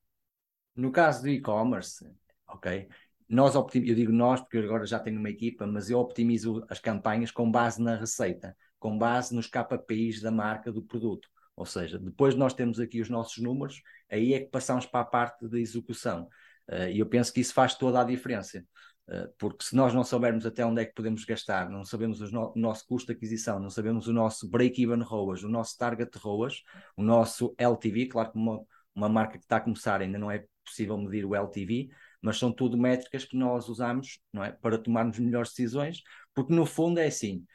No 0.75 0.93
caso 0.93 1.23
do 1.23 1.29
e-commerce, 1.29 2.07
ok, 2.47 2.89
nós 3.29 3.55
eu 3.55 3.65
digo 3.73 4.13
nós 4.13 4.41
porque 4.41 4.59
agora 4.59 4.87
já 4.87 4.99
tenho 4.99 5.19
uma 5.19 5.31
equipa, 5.31 5.67
mas 5.67 5.91
eu 5.91 5.99
optimizo 5.99 6.65
as 6.69 6.79
campanhas 6.79 7.31
com 7.31 7.51
base 7.51 7.83
na 7.83 7.97
receita, 7.97 8.57
com 8.79 8.97
base 8.97 9.35
nos 9.35 9.47
KPIs 9.47 10.21
da 10.21 10.31
marca 10.31 10.71
do 10.71 10.83
produto. 10.83 11.29
Ou 11.57 11.65
seja, 11.65 11.99
depois 11.99 12.35
nós 12.35 12.53
temos 12.53 12.79
aqui 12.79 13.01
os 13.01 13.09
nossos 13.09 13.43
números, 13.43 13.83
aí 14.11 14.35
é 14.35 14.41
que 14.41 14.51
passamos 14.51 14.85
para 14.85 15.01
a 15.01 15.05
parte 15.05 15.49
da 15.49 15.59
execução. 15.59 16.29
Uh, 16.69 16.89
e 16.93 16.99
eu 16.99 17.07
penso 17.07 17.33
que 17.33 17.41
isso 17.41 17.55
faz 17.55 17.75
toda 17.75 18.01
a 18.01 18.05
diferença. 18.05 18.65
Eh, 19.09 19.29
porque 19.39 19.65
se 19.65 19.77
nós 19.77 19.95
não 19.95 20.03
soubermos 20.03 20.45
até 20.47 20.65
onde 20.65 20.83
é 20.83 20.85
que 20.85 20.95
podemos 20.95 21.25
gastar, 21.25 21.71
não 21.71 21.85
sabemos 21.85 22.21
o, 22.21 22.53
nosso 22.57 22.87
custo 22.87 23.13
de 23.13 23.17
aquisição, 23.17 23.61
não 23.61 23.71
sabemos 23.71 24.09
o 24.09 24.13
nosso 24.13 24.49
break-even 24.49 25.03
ROAS, 25.03 25.45
o 25.45 25.49
nosso 25.49 25.79
target 25.79 26.17
ROAS, 26.19 26.63
o 26.97 27.03
nosso 27.03 27.55
LTV, 27.57 28.07
claro 28.07 28.33
que 28.33 28.39
uma, 28.39 28.65
uma 28.95 29.09
marca 29.09 29.39
que 29.39 29.45
está 29.45 29.59
a 29.59 29.61
começar 29.61 30.01
ainda 30.01 30.19
não 30.19 30.31
é 30.31 30.45
possível 30.65 30.99
medir 30.99 31.25
o 31.25 31.35
LTV, 31.37 31.89
mas 32.21 32.39
são 32.39 32.51
tudo 32.53 32.77
métricas 32.77 33.25
que 33.25 33.37
nós 33.37 33.69
usamos 33.69 34.19
não 34.33 34.43
é, 34.43 34.51
para 34.53 34.79
tomarmos 34.79 35.19
melhores 35.19 35.51
decisões, 35.51 36.03
porque 36.35 36.53
no 36.53 36.67
fundo 36.67 36.99
é 36.99 37.07
assim, 37.07 37.47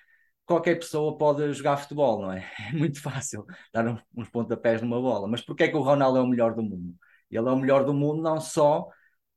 qualquer 0.46 0.76
pessoa 0.76 1.18
pode 1.18 1.52
jogar 1.54 1.78
futebol, 1.78 2.22
não 2.22 2.32
é? 2.32 2.50
É 2.72 2.74
muito 2.74 3.02
fácil 3.02 3.46
dar 3.74 3.86
uns 4.16 4.30
pontapés 4.30 4.82
numa 4.82 5.02
bola, 5.02 5.28
mas 5.28 5.42
porquê 5.42 5.66
é 5.66 5.68
que 5.68 5.76
o 5.76 5.82
Ronaldo 5.82 6.18
é 6.18 6.22
o 6.22 6.28
melhor 6.28 6.56
do 6.56 6.64
mundo? 6.64 6.96
Ele 7.30 7.48
é 7.48 7.52
o 7.52 7.58
melhor 7.58 7.86
do 7.86 7.94
mundo 7.94 8.22
não 8.22 8.40
só 8.40 8.90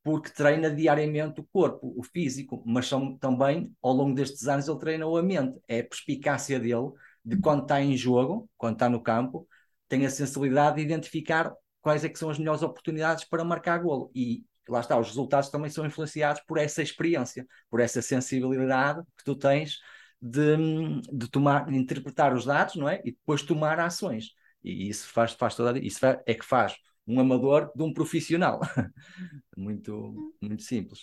porque 0.05 0.31
treina 0.31 0.71
diariamente 0.71 1.41
o 1.41 1.45
corpo, 1.45 1.95
o 1.97 2.03
físico, 2.03 2.62
mas 2.67 2.87
são, 2.87 3.17
também, 3.17 3.75
ao 3.83 3.95
longo 3.95 4.15
destes 4.15 4.47
anos, 4.47 4.69
ele 4.69 4.79
treina 4.79 5.06
a 5.06 5.23
mente. 5.23 5.59
É 5.67 5.81
a 5.81 5.85
perspicácia 5.85 6.61
dele 6.61 6.93
de 7.25 7.39
quando 7.39 7.62
está 7.62 7.81
em 7.81 7.97
jogo, 7.97 8.49
quando 8.59 8.75
está 8.75 8.89
no 8.89 9.03
campo, 9.03 9.49
tem 9.89 10.05
a 10.05 10.11
sensibilidade 10.11 10.77
de 10.77 10.83
identificar 10.83 11.55
quais 11.81 12.05
é 12.05 12.09
que 12.11 12.19
são 12.19 12.29
as 12.29 12.39
melhores 12.39 12.62
oportunidades 12.62 13.25
para 13.25 13.43
marcar 13.45 13.79
golo. 13.79 14.11
E 14.15 14.45
lá 14.69 14.81
está, 14.81 14.99
os 14.99 15.09
resultados 15.09 15.49
também 15.49 15.71
são 15.71 15.87
influenciados 15.87 16.43
por 16.47 16.59
essa 16.59 16.83
experiência, 16.83 17.47
por 17.71 17.81
essa 17.81 18.03
sensibilidade 18.03 19.03
que 19.17 19.25
tu 19.25 19.35
tens 19.35 19.79
de, 20.21 21.01
de 21.12 21.29
tomar, 21.31 21.65
de 21.67 21.77
interpretar 21.77 22.35
os 22.35 22.45
dados, 22.45 22.77
não 22.77 22.89
é? 22.89 23.01
E 23.05 23.12
depois 23.12 23.43
tomar 23.43 23.81
ações. 23.81 24.33
E 24.62 24.89
isso 24.91 25.09
faz, 25.09 25.33
faz 25.33 25.55
toda 25.55 25.79
isso 25.79 26.05
é 26.05 26.35
que 26.35 26.45
faz 26.45 26.75
um 27.06 27.21
amador 27.21 27.71
de 27.75 27.83
um 27.83 27.93
profissional. 27.93 28.61
muito, 29.56 30.33
muito 30.41 30.62
simples. 30.62 31.01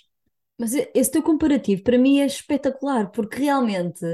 Mas 0.58 0.74
esse 0.74 1.12
teu 1.12 1.24
comparativo 1.24 1.82
para 1.84 1.98
mim 1.98 2.20
é 2.20 2.26
espetacular, 2.26 3.10
porque 3.12 3.40
realmente 3.40 4.06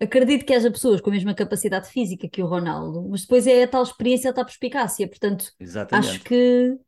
acredito 0.00 0.44
que 0.44 0.54
haja 0.54 0.70
pessoas 0.70 1.00
com 1.00 1.10
a 1.10 1.12
mesma 1.12 1.34
capacidade 1.34 1.88
física 1.88 2.28
que 2.28 2.42
o 2.42 2.46
Ronaldo, 2.46 3.06
mas 3.08 3.22
depois 3.22 3.46
é 3.46 3.64
a 3.64 3.68
tal 3.68 3.82
experiência, 3.82 4.30
a 4.30 4.34
tal 4.34 4.44
perspicácia. 4.44 5.08
Portanto, 5.08 5.46
Exatamente. 5.58 6.08
acho 6.08 6.20
que 6.20 6.78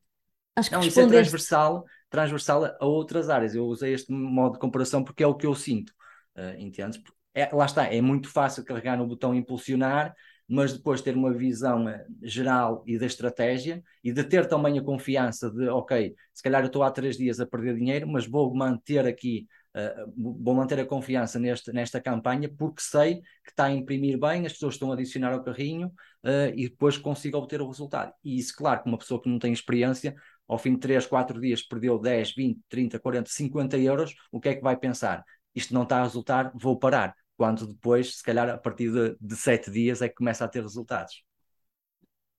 acho 0.56 0.70
que 0.70 0.76
Não, 0.76 0.82
isso 0.82 1.00
é 1.00 1.06
transversal, 1.06 1.84
transversal 2.08 2.64
a 2.64 2.86
outras 2.86 3.28
áreas. 3.28 3.54
Eu 3.54 3.66
usei 3.66 3.92
este 3.92 4.10
modo 4.12 4.54
de 4.54 4.58
comparação 4.58 5.04
porque 5.04 5.22
é 5.22 5.26
o 5.26 5.34
que 5.34 5.46
eu 5.46 5.54
sinto. 5.54 5.92
Uh, 6.36 6.58
entendes? 6.58 7.00
É, 7.34 7.54
lá 7.54 7.66
está, 7.66 7.84
é 7.92 8.00
muito 8.00 8.30
fácil 8.30 8.64
carregar 8.64 8.96
no 8.96 9.06
botão 9.06 9.34
impulsionar 9.34 10.14
mas 10.48 10.72
depois 10.72 11.02
ter 11.02 11.16
uma 11.16 11.32
visão 11.32 11.88
eh, 11.88 12.06
geral 12.22 12.82
e 12.86 12.98
da 12.98 13.06
estratégia 13.06 13.82
e 14.02 14.12
de 14.12 14.22
ter 14.22 14.46
também 14.46 14.78
a 14.78 14.82
confiança 14.82 15.50
de, 15.50 15.68
ok, 15.68 16.14
se 16.32 16.42
calhar 16.42 16.62
eu 16.62 16.66
estou 16.66 16.82
há 16.82 16.90
três 16.90 17.16
dias 17.16 17.40
a 17.40 17.46
perder 17.46 17.76
dinheiro, 17.76 18.08
mas 18.08 18.26
vou 18.26 18.54
manter 18.54 19.06
aqui, 19.06 19.46
uh, 19.74 20.12
vou 20.16 20.54
manter 20.54 20.78
a 20.78 20.86
confiança 20.86 21.38
neste, 21.38 21.72
nesta 21.72 22.00
campanha 22.00 22.48
porque 22.48 22.80
sei 22.80 23.16
que 23.44 23.50
está 23.50 23.64
a 23.64 23.72
imprimir 23.72 24.18
bem, 24.18 24.46
as 24.46 24.52
pessoas 24.52 24.74
estão 24.74 24.90
a 24.92 24.94
adicionar 24.94 25.32
ao 25.32 25.42
carrinho 25.42 25.88
uh, 26.24 26.52
e 26.54 26.68
depois 26.68 26.96
consigo 26.96 27.38
obter 27.38 27.60
o 27.60 27.66
resultado. 27.66 28.12
E 28.22 28.38
isso, 28.38 28.54
claro, 28.56 28.82
que 28.82 28.88
uma 28.88 28.98
pessoa 28.98 29.20
que 29.20 29.28
não 29.28 29.40
tem 29.40 29.52
experiência, 29.52 30.14
ao 30.46 30.58
fim 30.58 30.74
de 30.74 30.80
3, 30.80 31.06
4 31.06 31.40
dias 31.40 31.62
perdeu 31.62 31.98
10, 31.98 32.34
20, 32.34 32.60
30, 32.68 33.00
40, 33.00 33.30
50 33.30 33.78
euros, 33.78 34.14
o 34.30 34.40
que 34.40 34.50
é 34.50 34.54
que 34.54 34.62
vai 34.62 34.76
pensar? 34.76 35.24
Isto 35.52 35.74
não 35.74 35.82
está 35.82 35.98
a 35.98 36.02
resultar, 36.04 36.52
vou 36.54 36.78
parar 36.78 37.14
quando 37.36 37.66
depois, 37.66 38.16
se 38.16 38.22
calhar, 38.22 38.48
a 38.48 38.58
partir 38.58 38.90
de, 38.92 39.16
de 39.20 39.36
sete 39.36 39.70
dias 39.70 40.02
é 40.02 40.08
que 40.08 40.14
começa 40.16 40.44
a 40.44 40.48
ter 40.48 40.62
resultados. 40.62 41.24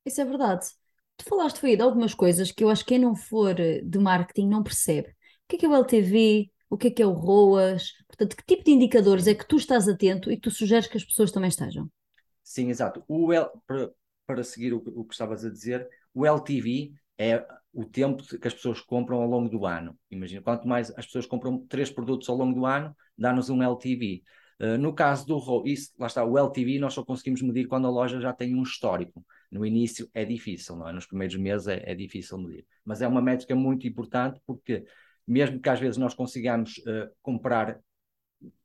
Isso 0.05 0.21
é 0.21 0.25
verdade. 0.25 0.67
Tu 1.17 1.25
falaste 1.25 1.59
foi 1.59 1.75
de 1.75 1.81
algumas 1.81 2.13
coisas 2.13 2.51
que 2.51 2.63
eu 2.63 2.69
acho 2.69 2.83
que 2.83 2.89
quem 2.89 2.99
não 2.99 3.15
for 3.15 3.55
de 3.55 3.99
marketing 3.99 4.47
não 4.47 4.63
percebe. 4.63 5.09
O 5.09 5.13
que 5.49 5.55
é, 5.57 5.59
que 5.59 5.65
é 5.65 5.69
o 5.69 5.75
LTV? 5.75 6.51
O 6.69 6.77
que 6.77 6.87
é 6.87 6.91
que 6.91 7.01
é 7.01 7.07
o 7.07 7.11
ROAS? 7.13 7.93
Portanto, 8.07 8.35
que 8.35 8.43
tipo 8.45 8.63
de 8.63 8.71
indicadores 8.71 9.27
é 9.27 9.33
que 9.35 9.47
tu 9.47 9.55
estás 9.57 9.87
atento 9.87 10.31
e 10.31 10.35
que 10.35 10.41
tu 10.41 10.51
sugeres 10.51 10.87
que 10.87 10.97
as 10.97 11.05
pessoas 11.05 11.31
também 11.31 11.49
estejam? 11.49 11.89
Sim, 12.43 12.69
exato. 12.69 13.03
O 13.07 13.33
L, 13.33 13.47
para, 13.65 13.91
para 14.25 14.43
seguir 14.43 14.73
o, 14.73 14.77
o 14.77 15.05
que 15.05 15.13
estavas 15.13 15.43
a 15.43 15.49
dizer, 15.49 15.87
o 16.13 16.25
LTV 16.25 16.93
é 17.17 17.45
o 17.73 17.85
tempo 17.85 18.23
que 18.23 18.47
as 18.47 18.53
pessoas 18.53 18.79
compram 18.81 19.21
ao 19.21 19.27
longo 19.27 19.49
do 19.49 19.65
ano. 19.65 19.97
Imagina, 20.09 20.41
quanto 20.41 20.67
mais 20.67 20.89
as 20.97 21.05
pessoas 21.05 21.25
compram 21.25 21.65
três 21.67 21.89
produtos 21.91 22.29
ao 22.29 22.35
longo 22.35 22.53
do 22.59 22.65
ano, 22.65 22.95
dá-nos 23.17 23.49
um 23.49 23.61
LTV. 23.61 24.23
Uh, 24.59 24.77
no 24.77 24.93
caso 24.93 25.25
do 25.25 25.63
isso, 25.65 25.91
lá 25.99 26.07
está, 26.07 26.25
o 26.25 26.37
LTV 26.37 26.79
nós 26.79 26.93
só 26.93 27.05
conseguimos 27.05 27.41
medir 27.43 27.67
quando 27.67 27.85
a 27.85 27.91
loja 27.91 28.19
já 28.19 28.33
tem 28.33 28.55
um 28.55 28.63
histórico. 28.63 29.23
No 29.51 29.65
início 29.65 30.09
é 30.13 30.25
difícil, 30.25 30.75
não 30.75 30.89
é? 30.89 30.93
Nos 30.93 31.05
primeiros 31.05 31.35
meses 31.35 31.67
é, 31.67 31.83
é 31.85 31.95
difícil 31.95 32.37
medir. 32.39 32.65
Mas 32.83 33.01
é 33.01 33.07
uma 33.07 33.21
métrica 33.21 33.55
muito 33.55 33.87
importante 33.87 34.41
porque, 34.45 34.83
mesmo 35.27 35.59
que 35.59 35.69
às 35.69 35.79
vezes 35.79 35.97
nós 35.97 36.15
consigamos 36.15 36.79
uh, 36.79 37.09
comprar, 37.21 37.79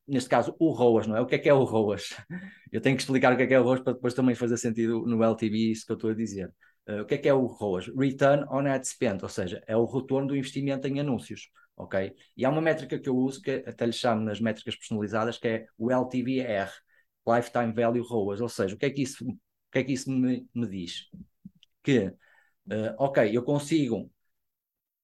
neste 0.08 0.30
caso, 0.30 0.56
o 0.58 0.70
ROAS, 0.70 1.06
não 1.06 1.16
é? 1.16 1.20
O 1.20 1.26
que 1.26 1.34
é 1.34 1.38
que 1.38 1.48
é 1.48 1.54
o 1.54 1.62
ROAS? 1.62 2.16
Eu 2.72 2.80
tenho 2.80 2.96
que 2.96 3.02
explicar 3.02 3.34
o 3.34 3.36
que 3.36 3.42
é 3.42 3.46
que 3.46 3.54
é 3.54 3.60
o 3.60 3.62
ROAS 3.62 3.80
para 3.80 3.92
depois 3.92 4.14
também 4.14 4.34
fazer 4.34 4.56
sentido 4.56 5.04
no 5.06 5.22
LTV, 5.22 5.72
isso 5.72 5.84
que 5.84 5.92
eu 5.92 5.96
estou 5.96 6.10
a 6.10 6.14
dizer. 6.14 6.50
Uh, 6.88 7.02
o 7.02 7.04
que 7.04 7.14
é 7.14 7.18
que 7.18 7.28
é 7.28 7.34
o 7.34 7.44
ROAS? 7.44 7.88
Return 7.94 8.44
on 8.50 8.66
Ad 8.66 8.88
Spend, 8.88 9.22
ou 9.22 9.28
seja, 9.28 9.62
é 9.66 9.76
o 9.76 9.84
retorno 9.84 10.28
do 10.28 10.36
investimento 10.36 10.88
em 10.88 11.00
anúncios, 11.00 11.50
ok? 11.76 12.14
E 12.36 12.44
há 12.44 12.50
uma 12.50 12.60
métrica 12.60 12.98
que 12.98 13.08
eu 13.08 13.16
uso, 13.16 13.40
que 13.40 13.64
até 13.66 13.86
lhe 13.86 13.92
chamo 13.92 14.22
nas 14.22 14.40
métricas 14.40 14.76
personalizadas, 14.76 15.38
que 15.38 15.48
é 15.48 15.66
o 15.78 15.90
LTVR, 15.90 16.70
Lifetime 17.26 17.72
Value 17.72 18.02
ROAS, 18.02 18.40
ou 18.40 18.48
seja, 18.48 18.74
o 18.74 18.78
que 18.78 18.86
é 18.86 18.90
que 18.90 19.02
isso, 19.02 19.24
o 19.24 19.36
que 19.70 19.78
é 19.78 19.84
que 19.84 19.92
isso 19.92 20.10
me, 20.10 20.46
me 20.54 20.66
diz? 20.66 21.08
Que, 21.82 22.06
uh, 22.06 22.94
ok, 22.98 23.36
eu 23.36 23.42
consigo 23.42 24.10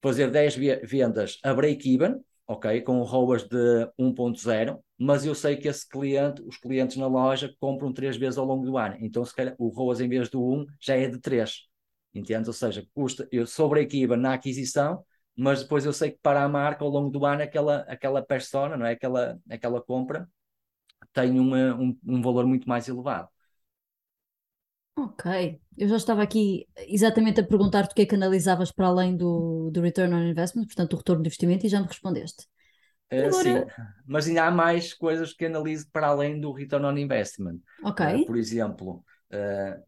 fazer 0.02 0.30
10 0.30 0.56
vendas 0.56 1.38
a 1.42 1.52
break-even, 1.54 2.20
ok, 2.46 2.80
com 2.82 3.02
ROAS 3.02 3.44
de 3.44 3.90
1.0, 3.98 4.82
mas 4.96 5.24
eu 5.24 5.34
sei 5.34 5.56
que 5.56 5.68
esse 5.68 5.88
cliente, 5.88 6.42
os 6.42 6.56
clientes 6.56 6.96
na 6.96 7.06
loja 7.06 7.54
compram 7.60 7.92
3 7.92 8.16
vezes 8.16 8.38
ao 8.38 8.46
longo 8.46 8.64
do 8.64 8.78
ano, 8.78 8.96
então 9.00 9.24
se 9.24 9.34
calhar 9.34 9.54
o 9.58 9.68
ROAS 9.68 10.00
em 10.00 10.08
vez 10.08 10.28
do 10.28 10.42
1 10.42 10.66
já 10.80 10.96
é 10.96 11.08
de 11.08 11.20
3, 11.20 11.66
entende? 12.14 12.48
Ou 12.48 12.54
seja, 12.54 12.86
custa, 12.94 13.28
eu 13.30 13.46
sou 13.46 13.68
break-even 13.68 14.16
na 14.16 14.34
aquisição, 14.34 15.04
mas 15.38 15.62
depois 15.62 15.86
eu 15.86 15.92
sei 15.92 16.10
que 16.10 16.18
para 16.20 16.42
a 16.42 16.48
marca 16.48 16.84
ao 16.84 16.90
longo 16.90 17.10
do 17.10 17.24
ano 17.24 17.42
aquela, 17.42 17.82
aquela 17.82 18.20
persona, 18.20 18.76
não 18.76 18.84
é? 18.84 18.92
aquela, 18.92 19.38
aquela 19.48 19.80
compra 19.80 20.28
tem 21.12 21.38
uma, 21.38 21.76
um, 21.76 21.96
um 22.04 22.20
valor 22.20 22.44
muito 22.44 22.68
mais 22.68 22.88
elevado. 22.88 23.28
Ok, 24.96 25.60
eu 25.76 25.88
já 25.88 25.96
estava 25.96 26.24
aqui 26.24 26.66
exatamente 26.88 27.40
a 27.40 27.46
perguntar-te 27.46 27.92
o 27.92 27.94
que 27.94 28.02
é 28.02 28.06
que 28.06 28.16
analisavas 28.16 28.72
para 28.72 28.88
além 28.88 29.16
do, 29.16 29.70
do 29.70 29.80
return 29.80 30.12
on 30.12 30.24
investment, 30.24 30.66
portanto, 30.66 30.94
o 30.94 30.96
retorno 30.96 31.22
de 31.22 31.28
investimento, 31.28 31.64
e 31.64 31.68
já 31.68 31.80
me 31.80 31.86
respondeste. 31.86 32.48
Uh, 33.12 33.28
Agora... 33.28 33.42
Sim, 33.42 33.82
mas 34.04 34.26
ainda 34.26 34.44
há 34.44 34.50
mais 34.50 34.92
coisas 34.92 35.32
que 35.32 35.44
analiso 35.46 35.88
para 35.92 36.08
além 36.08 36.40
do 36.40 36.50
return 36.50 36.84
on 36.84 36.98
investment. 36.98 37.60
Ok. 37.84 38.04
Uh, 38.04 38.26
por 38.26 38.36
exemplo, 38.36 39.04
uh, 39.32 39.80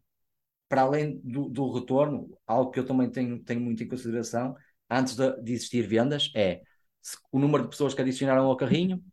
para 0.69 0.83
além 0.83 1.19
do, 1.21 1.49
do, 1.49 1.69
retorno, 1.73 2.29
algo 2.47 2.71
que 2.71 2.79
eu 2.79 2.85
também 2.85 3.09
tenho, 3.09 3.43
tenho 3.43 3.59
muito 3.59 3.83
em 3.83 3.87
consideração, 3.89 4.55
antes 4.91 5.15
de, 5.15 5.41
de 5.41 5.53
existir 5.53 5.87
vendas, 5.87 6.31
é 6.35 6.61
o 7.31 7.39
número 7.39 7.63
de 7.63 7.69
pessoas 7.69 7.93
que 7.93 8.01
adicionaram 8.01 8.45
ao 8.45 8.57
carrinho, 8.57 9.03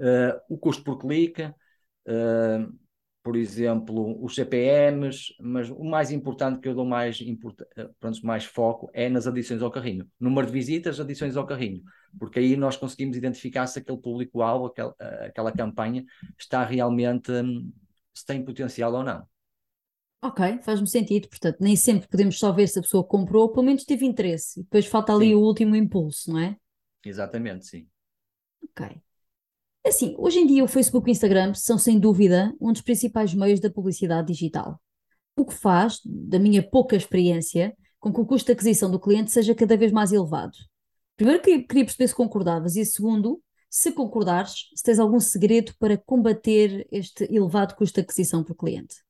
uh, 0.00 0.40
o 0.48 0.58
custo 0.58 0.82
por 0.84 0.98
clique, 0.98 1.44
uh, 1.44 2.78
por 3.22 3.36
exemplo, 3.36 4.22
os 4.24 4.36
CPMs, 4.36 5.34
mas 5.40 5.68
o 5.68 5.82
mais 5.82 6.12
importante 6.12 6.60
que 6.60 6.68
eu 6.68 6.74
dou 6.76 6.84
mais, 6.84 7.20
eh, 7.20 7.88
pronto, 7.98 8.24
mais 8.24 8.44
foco 8.44 8.88
é 8.94 9.08
nas 9.08 9.26
adições 9.26 9.62
ao 9.62 9.70
carrinho. 9.70 10.08
Número 10.20 10.46
de 10.46 10.52
visitas, 10.52 11.00
adições 11.00 11.36
ao 11.36 11.44
carrinho, 11.44 11.82
porque 12.20 12.38
aí 12.38 12.56
nós 12.56 12.76
conseguimos 12.76 13.16
identificar 13.16 13.66
se 13.66 13.80
aquele 13.80 13.98
público-alvo, 13.98 14.66
aquela, 14.66 14.94
aquela 15.26 15.50
campanha, 15.50 16.04
está 16.38 16.64
realmente, 16.64 17.32
um, 17.32 17.72
se 18.14 18.24
tem 18.24 18.44
potencial 18.44 18.94
ou 18.94 19.02
não. 19.02 19.26
Ok, 20.26 20.58
faz-me 20.62 20.88
sentido. 20.88 21.28
Portanto, 21.28 21.58
nem 21.60 21.76
sempre 21.76 22.08
podemos 22.08 22.36
só 22.36 22.50
ver 22.50 22.68
se 22.68 22.80
a 22.80 22.82
pessoa 22.82 23.04
comprou, 23.04 23.42
ou 23.44 23.52
pelo 23.52 23.64
menos 23.64 23.84
teve 23.84 24.04
interesse. 24.04 24.58
E 24.58 24.62
depois 24.64 24.84
falta 24.86 25.14
ali 25.14 25.28
sim. 25.28 25.34
o 25.34 25.40
último 25.40 25.76
impulso, 25.76 26.32
não 26.32 26.40
é? 26.40 26.56
Exatamente, 27.04 27.64
sim. 27.64 27.86
Ok. 28.64 29.00
Assim, 29.86 30.16
hoje 30.18 30.40
em 30.40 30.46
dia 30.48 30.64
o 30.64 30.68
Facebook 30.68 31.08
e 31.08 31.10
o 31.10 31.12
Instagram 31.12 31.54
são 31.54 31.78
sem 31.78 32.00
dúvida 32.00 32.52
um 32.60 32.72
dos 32.72 32.82
principais 32.82 33.32
meios 33.32 33.60
da 33.60 33.70
publicidade 33.70 34.26
digital. 34.32 34.80
O 35.36 35.44
que 35.44 35.54
faz, 35.54 36.00
da 36.04 36.40
minha 36.40 36.60
pouca 36.60 36.96
experiência, 36.96 37.72
com 38.00 38.12
que 38.12 38.20
o 38.20 38.26
custo 38.26 38.46
de 38.46 38.52
aquisição 38.52 38.90
do 38.90 38.98
cliente 38.98 39.30
seja 39.30 39.54
cada 39.54 39.76
vez 39.76 39.92
mais 39.92 40.10
elevado. 40.10 40.56
Primeiro 41.16 41.40
queria, 41.40 41.64
perceber 41.64 42.08
se 42.08 42.14
concordavas 42.14 42.74
e 42.74 42.84
segundo, 42.84 43.40
se 43.70 43.92
concordares, 43.92 44.70
se 44.74 44.82
tens 44.82 44.98
algum 44.98 45.20
segredo 45.20 45.72
para 45.78 45.96
combater 45.96 46.84
este 46.90 47.32
elevado 47.32 47.76
custo 47.76 47.94
de 47.94 48.00
aquisição 48.00 48.42
por 48.42 48.56
cliente. 48.56 49.05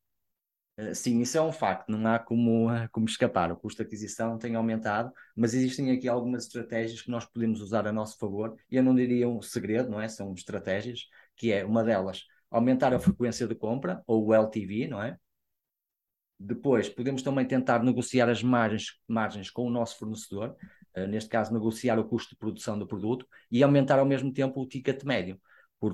Eh, 0.79 0.95
sim, 0.95 1.21
isso 1.21 1.39
é 1.39 1.43
um 1.43 1.53
facto, 1.53 1.89
não 1.91 2.07
há 2.13 2.19
como, 2.19 2.71
eh, 2.71 2.89
como 2.93 3.07
escapar. 3.07 3.51
O 3.53 3.57
custo 3.57 3.83
de 3.83 3.87
aquisição 3.87 4.39
tem 4.39 4.55
aumentado, 4.55 5.13
mas 5.35 5.55
existem 5.55 5.91
aqui 5.91 6.09
algumas 6.09 6.45
estratégias 6.45 7.01
que 7.03 7.11
nós 7.11 7.25
podemos 7.25 7.61
usar 7.61 7.87
a 7.87 7.93
nosso 7.93 8.19
favor. 8.19 8.57
E 8.71 8.77
eu 8.77 8.83
não 8.83 8.95
diria 8.95 9.29
um 9.29 9.41
segredo, 9.41 9.91
não 9.91 10.01
é? 10.01 10.09
São 10.09 10.33
estratégias, 10.35 11.09
que 11.37 11.53
é 11.53 11.65
uma 11.65 11.83
delas 11.85 12.25
aumentar 12.51 12.93
a 12.95 12.99
frequência 12.99 13.47
de 13.47 13.55
compra, 13.55 14.03
ou 14.07 14.27
o 14.27 14.35
LTV, 14.35 14.87
não 14.89 15.03
é? 15.03 15.19
Depois, 16.39 16.89
podemos 16.89 17.23
também 17.23 17.47
tentar 17.47 17.83
negociar 17.83 18.29
as 18.29 18.43
margens, 18.43 18.99
margens 19.09 19.51
com 19.51 19.67
o 19.67 19.71
nosso 19.71 19.99
fornecedor, 19.99 20.55
uh, 20.97 21.07
neste 21.07 21.31
caso, 21.31 21.53
negociar 21.53 21.99
o 21.99 22.05
custo 22.05 22.31
de 22.31 22.37
produção 22.37 22.79
do 22.79 22.87
produto 22.87 23.27
e 23.51 23.63
aumentar 23.63 23.99
ao 23.99 24.05
mesmo 24.07 24.33
tempo 24.33 24.61
o 24.61 24.67
ticket 24.69 25.03
médio 25.05 25.41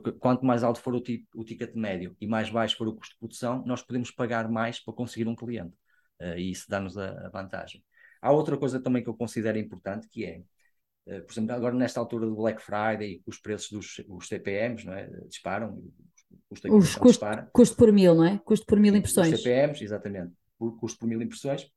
porque 0.01 0.19
quanto 0.19 0.45
mais 0.45 0.63
alto 0.63 0.81
for 0.81 0.95
o, 0.95 1.03
o 1.35 1.45
ticket 1.45 1.75
médio 1.75 2.17
e 2.21 2.27
mais 2.27 2.49
baixo 2.49 2.77
for 2.77 2.89
o 2.89 2.95
custo 2.95 3.15
de 3.15 3.19
produção, 3.19 3.63
nós 3.67 3.83
podemos 3.83 4.11
pagar 4.11 4.49
mais 4.49 4.79
para 4.79 4.95
conseguir 4.95 5.29
um 5.29 5.37
cliente. 5.37 5.75
Uh, 6.21 6.39
e 6.39 6.51
isso 6.51 6.67
dá-nos 6.69 6.97
a, 6.97 7.27
a, 7.27 7.29
vantagem. 7.29 7.83
Há 8.21 8.31
outra 8.31 8.57
coisa 8.57 8.81
também 8.81 9.03
que 9.03 9.09
eu 9.09 9.15
considero 9.15 9.59
importante, 9.59 10.09
que 10.09 10.25
é, 10.25 10.43
uh, 11.07 11.23
por 11.25 11.33
exemplo, 11.33 11.53
agora 11.53 11.75
nesta 11.75 11.99
altura 11.99 12.27
do 12.27 12.37
Black 12.37 12.63
Friday, 12.63 13.21
os 13.27 13.39
preços 13.39 13.71
dos 13.71 14.05
os 14.09 14.29
CPMs 14.29 14.87
não 14.87 14.95
é, 14.95 15.11
disparam, 15.29 15.83
custo 16.49 16.69
os 16.77 16.95
custo, 16.95 17.09
dispara. 17.09 17.51
custo 17.53 17.77
por 17.77 17.93
mil, 17.93 18.15
não 18.15 18.25
é? 18.25 18.39
Custo 18.45 18.65
por 18.67 18.79
mil 18.79 18.95
impressões. 18.95 19.33
Os 19.33 19.43
CPMs, 19.43 19.83
exatamente, 19.83 20.33
por 20.59 20.79
custo 20.79 21.01
por 21.01 21.09
mil 21.09 21.21
impressões, 21.21 21.69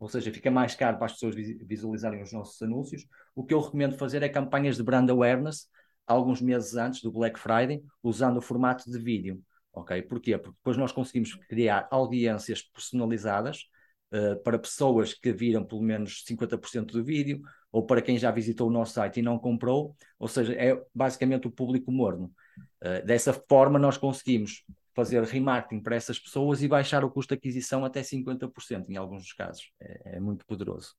ou 0.00 0.08
seja, 0.08 0.32
fica 0.32 0.50
mais 0.50 0.74
caro 0.74 0.96
para 0.96 1.06
as 1.06 1.12
pessoas 1.12 1.34
visualizarem 1.34 2.22
os 2.22 2.32
nossos 2.32 2.60
anúncios. 2.62 3.06
O 3.34 3.44
que 3.44 3.52
eu 3.52 3.60
recomendo 3.60 3.96
fazer 3.96 4.22
é 4.22 4.28
campanhas 4.28 4.76
de 4.76 4.82
brand 4.82 5.08
awareness, 5.10 5.68
alguns 6.08 6.40
meses 6.40 6.74
antes 6.74 7.02
do 7.02 7.12
Black 7.12 7.38
Friday, 7.38 7.82
usando 8.02 8.38
o 8.38 8.42
formato 8.42 8.90
de 8.90 8.98
vídeo. 8.98 9.42
Ok? 9.72 10.02
Porquê? 10.02 10.36
Porque 10.36 10.56
depois 10.56 10.76
nós 10.76 10.92
conseguimos 10.92 11.34
criar 11.48 11.86
audiências 11.90 12.62
personalizadas 12.62 13.64
uh, 14.12 14.42
para 14.42 14.58
pessoas 14.58 15.14
que 15.14 15.32
viram 15.32 15.64
pelo 15.64 15.82
menos 15.82 16.24
50% 16.24 16.86
do 16.86 17.04
vídeo, 17.04 17.40
ou 17.70 17.84
para 17.84 18.02
quem 18.02 18.18
já 18.18 18.30
visitou 18.30 18.68
o 18.68 18.72
nosso 18.72 18.94
site 18.94 19.20
e 19.20 19.22
não 19.22 19.38
comprou, 19.38 19.94
ou 20.18 20.26
seja, 20.26 20.54
é 20.54 20.82
basicamente 20.94 21.46
o 21.46 21.50
público 21.50 21.92
morno. 21.92 22.32
Uh, 22.82 23.04
dessa 23.04 23.32
forma, 23.32 23.78
nós 23.78 23.96
conseguimos 23.96 24.64
fazer 24.94 25.22
remarketing 25.22 25.80
para 25.80 25.94
essas 25.94 26.18
pessoas 26.18 26.60
e 26.60 26.66
baixar 26.66 27.04
o 27.04 27.10
custo 27.10 27.32
de 27.32 27.38
aquisição 27.38 27.84
até 27.84 28.02
50% 28.02 28.88
em 28.88 28.96
alguns 28.96 29.22
dos 29.22 29.32
casos. 29.32 29.70
É, 29.80 30.16
é 30.16 30.20
muito 30.20 30.44
poderoso. 30.44 30.96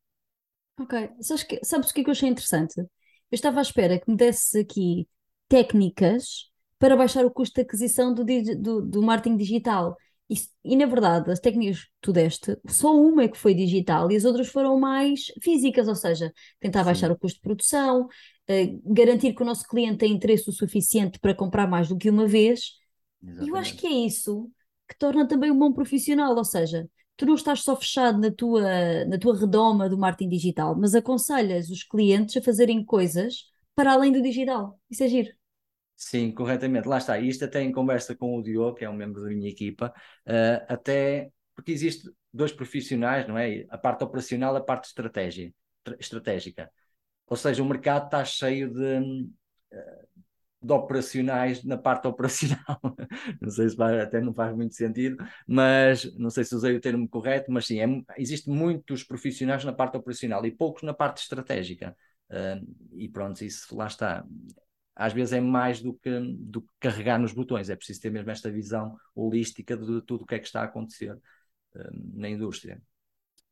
Ok, 0.80 1.10
sabes, 1.20 1.44
que, 1.44 1.60
sabes 1.66 1.89
o 1.89 1.94
que, 1.94 2.00
é 2.00 2.04
que 2.06 2.10
eu 2.10 2.13
achei 2.13 2.30
interessante? 2.30 2.82
Eu 3.31 3.36
estava 3.36 3.59
à 3.59 3.62
espera 3.62 4.00
que 4.00 4.09
me 4.09 4.17
desse 4.17 4.59
aqui 4.59 5.07
técnicas 5.48 6.50
para 6.77 6.95
baixar 6.95 7.25
o 7.25 7.31
custo 7.31 7.55
de 7.55 7.62
aquisição 7.62 8.13
do, 8.13 8.24
do, 8.24 8.81
do 8.81 9.01
marketing 9.03 9.38
digital. 9.38 9.98
E, 10.29 10.36
e, 10.63 10.75
na 10.75 10.86
verdade, 10.86 11.31
as 11.31 11.39
técnicas 11.39 11.83
que 11.83 11.89
tu 12.01 12.13
deste, 12.13 12.57
só 12.67 12.95
uma 12.95 13.24
é 13.24 13.27
que 13.27 13.38
foi 13.38 13.53
digital 13.53 14.12
e 14.12 14.15
as 14.15 14.25
outras 14.25 14.48
foram 14.48 14.79
mais 14.79 15.25
físicas, 15.41 15.88
ou 15.88 15.95
seja, 15.95 16.31
tentar 16.59 16.81
Sim. 16.81 16.86
baixar 16.86 17.12
o 17.12 17.17
custo 17.17 17.38
de 17.38 17.41
produção, 17.41 18.03
uh, 18.05 18.93
garantir 18.93 19.33
que 19.33 19.41
o 19.41 19.45
nosso 19.45 19.67
cliente 19.67 19.98
tem 19.98 20.13
interesse 20.13 20.48
o 20.48 20.53
suficiente 20.53 21.19
para 21.19 21.33
comprar 21.33 21.67
mais 21.67 21.89
do 21.89 21.98
que 21.98 22.09
uma 22.09 22.27
vez. 22.27 22.75
Exatamente. 23.21 23.48
E 23.48 23.50
eu 23.50 23.55
acho 23.55 23.75
que 23.75 23.88
é 23.88 23.91
isso 23.91 24.50
que 24.88 24.98
torna 24.98 25.27
também 25.27 25.51
um 25.51 25.57
bom 25.57 25.74
profissional, 25.74 26.36
ou 26.36 26.45
seja, 26.45 26.88
tu 27.20 27.26
não 27.26 27.36
estás 27.36 27.64
só 27.64 27.76
fechado 27.76 28.18
na 28.18 28.32
tua, 28.32 28.64
na 29.06 29.20
tua 29.20 29.38
redoma 29.38 29.90
do 29.90 29.98
marketing 29.98 30.30
digital, 30.30 30.74
mas 30.74 30.96
aconselhas 30.96 31.70
os 31.70 31.84
clientes 31.84 32.38
a 32.38 32.42
fazerem 32.42 32.84
coisas 32.84 33.44
para 33.76 33.92
além 33.92 34.14
do 34.14 34.22
digital. 34.22 34.80
Isso 34.90 35.04
é 35.04 35.08
giro. 35.10 35.30
Sim, 35.98 36.32
corretamente. 36.32 36.88
Lá 36.88 36.98
está. 36.98 37.20
Isto 37.20 37.44
até 37.44 37.62
em 37.62 37.74
conversa 37.74 38.16
com 38.16 38.38
o 38.38 38.42
Diogo, 38.42 38.78
que 38.78 38.86
é 38.86 38.90
um 38.90 38.96
membro 38.96 39.22
da 39.22 39.28
minha 39.28 39.50
equipa, 39.50 39.94
uh, 40.26 40.66
até 40.70 41.30
porque 41.54 41.74
existe 41.74 42.10
dois 42.34 42.54
profissionais, 42.54 43.28
não 43.28 43.38
é? 43.38 43.66
A 43.70 43.78
parte 43.78 44.02
operacional 44.02 44.56
a 44.56 44.62
parte 44.62 44.86
estratégia, 44.86 45.54
estratégica. 46.00 46.72
Ou 47.28 47.36
seja, 47.36 47.62
o 47.62 47.66
mercado 47.66 48.06
está 48.06 48.24
cheio 48.24 48.74
de, 48.74 49.28
uh, 49.74 50.09
de 50.62 50.74
operacionais 50.74 51.63
na 51.63 51.78
parte 51.78 52.08
operacional. 52.08 52.80
não 53.42 53.50
sei 53.50 53.70
se 53.70 53.75
vai, 53.75 54.00
até 54.00 54.20
não 54.20 54.34
faz 54.34 54.56
muito 54.56 54.75
sentido, 54.75 55.18
mas 55.48 56.13
não 56.16 56.30
sei 56.30 56.44
se 56.44 56.54
usei 56.54 56.75
o 56.75 56.82
termo 56.82 57.08
correto, 57.08 57.51
mas 57.51 57.66
sim, 57.66 57.80
é, 57.80 57.88
existe 58.18 58.50
muitos 58.50 59.04
profissionais 59.04 59.63
na 59.63 59.74
parte 59.74 59.98
operacional 59.98 60.46
e 60.46 60.51
poucos 60.51 60.84
na 60.84 60.94
parte 60.94 61.22
estratégica. 61.22 61.96
Uh, 62.30 62.94
e 62.94 63.08
pronto, 63.08 63.42
isso 63.44 63.75
lá 63.75 63.88
está. 63.88 64.25
Às 64.96 65.13
vezes 65.13 65.34
é 65.34 65.39
mais 65.39 65.82
do 65.82 65.94
que, 65.94 66.20
do 66.38 66.62
que 66.62 66.68
carregar 66.80 67.18
nos 67.18 67.34
botões, 67.34 67.70
é 67.70 67.75
preciso 67.75 68.01
ter 68.01 68.12
mesmo 68.12 68.30
esta 68.30 68.51
visão 68.51 68.98
holística 69.16 69.78
de 69.78 70.01
tudo 70.01 70.24
o 70.24 70.25
que 70.25 70.36
é 70.36 70.39
que 70.39 70.46
está 70.46 70.62
a 70.62 70.66
acontecer 70.66 71.13
uh, 71.13 71.92
na 72.13 72.30
indústria. 72.30 72.82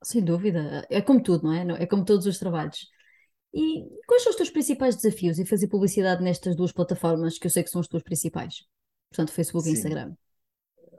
Sem 0.03 0.23
dúvida, 0.23 0.85
é 0.89 1.01
como 1.01 1.23
tudo, 1.23 1.45
não 1.45 1.53
é? 1.53 1.83
É 1.83 1.85
como 1.87 2.05
todos 2.05 2.27
os 2.27 2.37
trabalhos. 2.37 2.87
E 3.53 3.87
quais 4.05 4.23
são 4.23 4.31
os 4.31 4.35
teus 4.35 4.49
principais 4.49 4.95
desafios 4.95 5.39
em 5.39 5.45
fazer 5.45 5.67
publicidade 5.67 6.23
nestas 6.23 6.55
duas 6.55 6.71
plataformas 6.71 7.39
que 7.39 7.47
eu 7.47 7.51
sei 7.51 7.63
que 7.63 7.69
são 7.69 7.81
as 7.81 7.87
tuas 7.87 8.03
principais? 8.03 8.65
Portanto, 9.09 9.31
Facebook 9.31 9.63
Sim. 9.65 9.71
e 9.71 9.73
Instagram. 9.73 10.13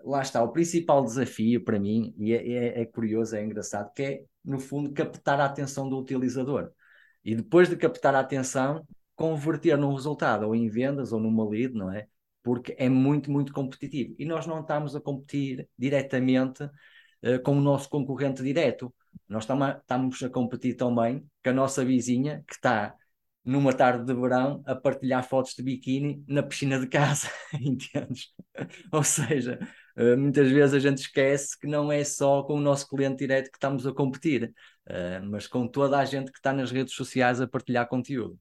lá 0.05 0.23
está, 0.23 0.43
o 0.43 0.53
principal 0.53 1.05
desafio 1.05 1.63
para 1.65 1.79
mim, 1.79 2.15
e 2.17 2.33
é, 2.33 2.49
é, 2.49 2.81
é, 2.81 2.85
curioso, 2.87 3.37
é 3.37 3.45
engraçado, 3.45 3.93
que 3.93 4.03
é, 4.03 4.25
no 4.45 4.59
fundo, 4.59 4.93
captar 4.93 5.41
a 5.41 5.45
atenção 5.45 5.89
do 5.89 5.99
utilizador. 5.99 6.73
E 7.25 7.35
depois 7.35 7.69
de 7.69 7.77
captar 7.77 8.15
a 8.15 8.21
atenção, 8.21 8.87
converter 9.15 9.77
num 9.77 9.93
resultado, 9.93 10.47
ou 10.47 10.55
em 10.55 10.69
vendas, 10.69 11.13
ou 11.13 11.21
numa 11.21 11.47
lead, 11.49 11.75
não 11.75 11.93
é? 11.93 12.07
Porque 12.43 12.75
é 12.79 12.89
muito, 12.89 13.31
muito 13.31 13.53
competitivo. 13.53 14.15
E 14.19 14.25
nós 14.25 14.47
não 14.47 14.61
estamos 14.61 14.97
a 14.97 15.01
competir 15.01 15.69
diretamente 15.77 16.63
uh, 16.65 17.43
com 17.45 17.59
o 17.59 17.61
nosso 17.61 17.89
concorrente 17.91 18.43
direto. 18.43 18.95
Nós 19.29 19.45
estamos 19.45 20.23
a 20.23 20.29
competir 20.31 20.75
também 20.75 21.29
com 21.45 21.51
a 21.51 21.53
nossa 21.53 21.85
vizinha, 21.85 22.43
que 22.47 22.55
está 22.55 22.95
numa 23.45 23.73
tarde 23.73 24.05
de 24.05 24.15
verão 24.15 24.63
a 24.67 24.75
partilhar 24.75 25.27
fotos 25.27 25.55
de 25.55 25.63
biquíni 25.63 26.23
na 26.29 26.43
piscina 26.43 26.79
de 26.79 26.87
casa, 26.87 27.29
entendes? 27.55 28.35
Ou 28.93 29.03
seja, 29.03 29.59
eh, 29.97 30.17
muitas 30.17 30.51
vezes 30.51 30.75
a 30.75 30.79
gente 30.79 30.99
esquece 30.99 31.59
que 31.59 31.67
não 31.67 31.91
é 31.91 32.05
só 32.05 32.43
com 32.43 32.55
o 32.55 32.61
nosso 32.61 32.87
cliente 32.89 33.19
direto 33.19 33.51
que 33.51 33.57
estamos 33.57 33.87
a 33.87 33.93
competir, 33.93 34.53
eh, 34.87 35.21
mas 35.21 35.47
com 35.47 35.67
toda 35.67 35.99
a 35.99 36.05
gente 36.05 36.31
que 36.31 36.39
está 36.39 36.53
nas 36.53 36.71
redes 36.71 36.95
sociais 36.95 37.41
a 37.41 37.49
partilhar 37.49 37.89
conteúdo. 37.89 38.39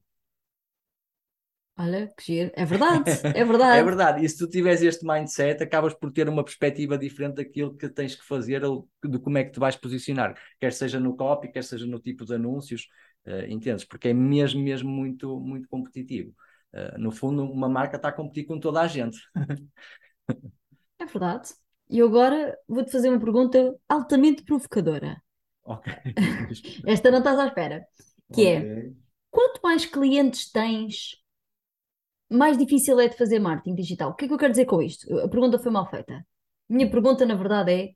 Olha, 1.78 2.12
que 2.16 2.24
giro. 2.24 2.50
É 2.54 2.64
verdade, 2.66 3.10
é 3.24 3.44
verdade. 3.44 3.78
é 3.78 3.84
verdade. 3.84 4.24
E 4.24 4.28
se 4.28 4.36
tu 4.36 4.48
tiveres 4.48 4.82
este 4.82 5.06
mindset, 5.06 5.62
acabas 5.62 5.94
por 5.94 6.10
ter 6.12 6.28
uma 6.28 6.44
perspectiva 6.44 6.98
diferente 6.98 7.36
daquilo 7.36 7.76
que 7.76 7.88
tens 7.88 8.14
que 8.14 8.24
fazer, 8.24 8.62
de 8.62 9.18
como 9.18 9.38
é 9.38 9.44
que 9.44 9.52
te 9.52 9.60
vais 9.60 9.76
posicionar, 9.76 10.34
quer 10.58 10.72
seja 10.72 10.98
no 10.98 11.16
copy, 11.16 11.48
quer 11.48 11.62
seja 11.62 11.86
no 11.86 12.00
tipo 12.00 12.24
de 12.24 12.34
anúncios, 12.34 12.88
Uh, 13.28 13.44
entendes? 13.46 13.84
Porque 13.84 14.08
é 14.08 14.14
mesmo, 14.14 14.62
mesmo 14.62 14.88
muito, 14.88 15.38
muito 15.38 15.68
competitivo. 15.68 16.34
Uh, 16.72 16.98
no 16.98 17.10
fundo, 17.10 17.44
uma 17.44 17.68
marca 17.68 17.96
está 17.96 18.08
a 18.08 18.12
competir 18.12 18.46
com 18.46 18.58
toda 18.58 18.80
a 18.80 18.86
gente. 18.86 19.18
é 20.98 21.04
verdade. 21.04 21.50
E 21.90 22.00
agora 22.00 22.56
vou-te 22.66 22.90
fazer 22.90 23.10
uma 23.10 23.20
pergunta 23.20 23.76
altamente 23.86 24.42
provocadora. 24.44 25.22
Ok. 25.62 25.92
Esta 26.86 27.10
não 27.10 27.18
estás 27.18 27.38
à 27.38 27.46
espera. 27.46 27.86
Que 28.32 28.46
é, 28.46 28.58
okay. 28.58 28.70
é, 28.70 28.90
quanto 29.30 29.60
mais 29.62 29.84
clientes 29.84 30.50
tens, 30.50 31.16
mais 32.30 32.58
difícil 32.58 32.98
é 33.00 33.08
de 33.08 33.16
fazer 33.16 33.38
marketing 33.38 33.74
digital. 33.74 34.10
O 34.10 34.14
que 34.14 34.24
é 34.24 34.28
que 34.28 34.34
eu 34.34 34.38
quero 34.38 34.52
dizer 34.52 34.66
com 34.66 34.82
isto? 34.82 35.18
A 35.20 35.28
pergunta 35.28 35.58
foi 35.58 35.72
mal 35.72 35.88
feita. 35.88 36.26
Minha 36.68 36.90
pergunta, 36.90 37.24
na 37.24 37.34
verdade, 37.34 37.72
é 37.72 37.92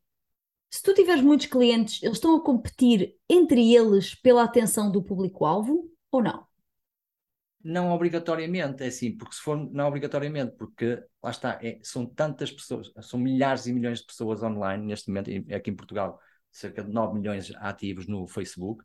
se 0.71 0.83
tu 0.83 0.95
tiveres 0.95 1.23
muitos 1.23 1.47
clientes, 1.47 2.03
eles 2.03 2.17
estão 2.17 2.35
a 2.35 2.43
competir 2.43 3.15
entre 3.29 3.75
eles 3.75 4.15
pela 4.15 4.43
atenção 4.43 4.91
do 4.91 5.03
público-alvo 5.03 5.91
ou 6.11 6.23
não? 6.23 6.47
Não 7.63 7.93
obrigatoriamente, 7.93 8.83
é 8.83 8.87
assim, 8.87 9.15
porque 9.17 9.35
se 9.35 9.43
for 9.43 9.57
não 9.71 9.87
obrigatoriamente, 9.87 10.57
porque 10.57 10.99
lá 11.23 11.31
está, 11.31 11.61
é, 11.63 11.79
são 11.83 12.07
tantas 12.07 12.51
pessoas, 12.51 12.91
são 13.03 13.21
milhares 13.21 13.67
e 13.67 13.73
milhões 13.73 14.01
de 14.01 14.07
pessoas 14.07 14.43
online 14.43 14.85
neste 14.87 15.09
momento, 15.09 15.31
aqui 15.55 15.71
em 15.71 15.77
Portugal, 15.77 16.19
cerca 16.51 16.83
de 16.83 16.91
9 16.91 17.19
milhões 17.19 17.53
ativos 17.57 18.07
no 18.09 18.27
Facebook. 18.27 18.83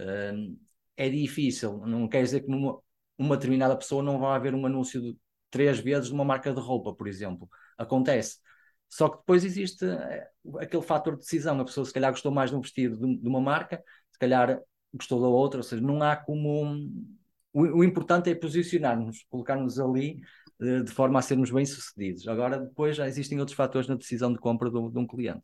Uh, 0.00 0.58
é 0.96 1.08
difícil, 1.08 1.78
não 1.86 2.08
quer 2.08 2.22
dizer 2.24 2.40
que 2.40 2.50
numa 2.50 2.80
uma 3.18 3.36
determinada 3.36 3.76
pessoa 3.76 4.02
não 4.02 4.18
vai 4.18 4.36
haver 4.36 4.54
um 4.54 4.64
anúncio 4.64 5.00
de 5.02 5.18
três 5.50 5.78
vezes 5.78 6.08
de 6.08 6.14
uma 6.14 6.24
marca 6.24 6.52
de 6.52 6.60
roupa, 6.60 6.94
por 6.94 7.08
exemplo. 7.08 7.48
Acontece. 7.76 8.38
Só 8.88 9.08
que 9.08 9.18
depois 9.18 9.44
existe 9.44 9.84
eh, 9.84 10.28
aquele 10.60 10.82
fator 10.82 11.14
de 11.14 11.20
decisão. 11.20 11.60
A 11.60 11.64
pessoa, 11.64 11.84
se 11.84 11.92
calhar, 11.92 12.10
gostou 12.10 12.32
mais 12.32 12.50
de 12.50 12.56
um 12.56 12.60
vestido 12.60 12.96
de, 12.96 13.28
uma 13.28 13.40
marca, 13.40 13.82
se 14.12 14.18
calhar 14.18 14.60
gostou 14.94 15.20
da 15.20 15.28
outra. 15.28 15.58
Ou 15.58 15.64
seja, 15.64 15.82
não 15.82 16.02
há 16.02 16.16
como. 16.16 16.88
O, 17.52 17.62
o 17.80 17.84
importante 17.84 18.30
é 18.30 18.34
posicionar-nos, 18.34 19.24
colocar-nos 19.28 19.78
ali 19.80 20.20
eh, 20.60 20.82
de 20.82 20.90
forma 20.92 21.18
a 21.18 21.22
sermos 21.22 21.50
bem-sucedidos. 21.50 22.26
Agora, 22.28 22.58
depois 22.58 22.96
já 22.96 23.06
existem 23.08 23.38
outros 23.40 23.56
fatores 23.56 23.88
na 23.88 23.94
decisão 23.96 24.32
de 24.32 24.38
compra 24.38 24.70
de, 24.70 24.90
de 24.90 24.98
um 24.98 25.06
cliente. 25.06 25.42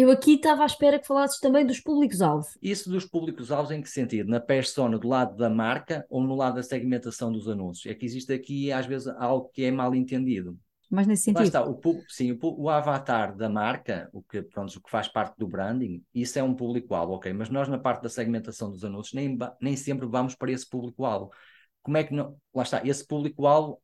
Eu 0.00 0.10
aqui 0.10 0.36
estava 0.36 0.62
à 0.62 0.66
espera 0.66 0.98
que 0.98 1.06
falasses 1.06 1.38
também 1.38 1.66
dos 1.66 1.78
públicos-alvo. 1.78 2.46
Isso 2.62 2.88
dos 2.88 3.04
públicos-alvos 3.04 3.70
em 3.70 3.82
que 3.82 3.90
sentido? 3.90 4.30
Na 4.30 4.40
persona 4.40 4.98
do 4.98 5.06
lado 5.06 5.36
da 5.36 5.50
marca 5.50 6.06
ou 6.08 6.22
no 6.22 6.34
lado 6.34 6.54
da 6.54 6.62
segmentação 6.62 7.30
dos 7.30 7.46
anúncios? 7.46 7.84
É 7.84 7.94
que 7.94 8.06
existe 8.06 8.32
aqui, 8.32 8.72
às 8.72 8.86
vezes, 8.86 9.08
algo 9.08 9.50
que 9.52 9.62
é 9.62 9.70
mal 9.70 9.94
entendido 9.94 10.58
mas 10.90 11.06
nesse 11.06 11.22
sentido. 11.22 11.38
Lá 11.38 11.44
está, 11.44 11.64
o, 11.64 11.80
sim, 12.08 12.32
o, 12.32 12.38
o, 12.42 12.68
avatar 12.68 13.36
da 13.36 13.48
marca, 13.48 14.10
o 14.12 14.20
que, 14.24 14.42
pronto, 14.42 14.74
o 14.76 14.82
que 14.82 14.90
faz 14.90 15.06
parte 15.06 15.38
do 15.38 15.46
branding, 15.46 16.02
isso 16.12 16.36
é 16.36 16.42
um 16.42 16.52
público-alvo, 16.52 17.12
ok, 17.12 17.32
mas 17.32 17.48
nós 17.48 17.68
na 17.68 17.78
parte 17.78 18.02
da 18.02 18.08
segmentação 18.08 18.72
dos 18.72 18.84
anúncios 18.84 19.14
nem, 19.14 19.38
nem 19.60 19.76
sempre 19.76 20.04
vamos 20.08 20.34
para 20.34 20.50
esse 20.50 20.68
público-alvo. 20.68 21.30
Como 21.80 21.96
é 21.96 22.02
que 22.02 22.12
não. 22.12 22.36
Lá 22.52 22.64
está, 22.64 22.84
esse 22.84 23.06
público-alvo 23.06 23.80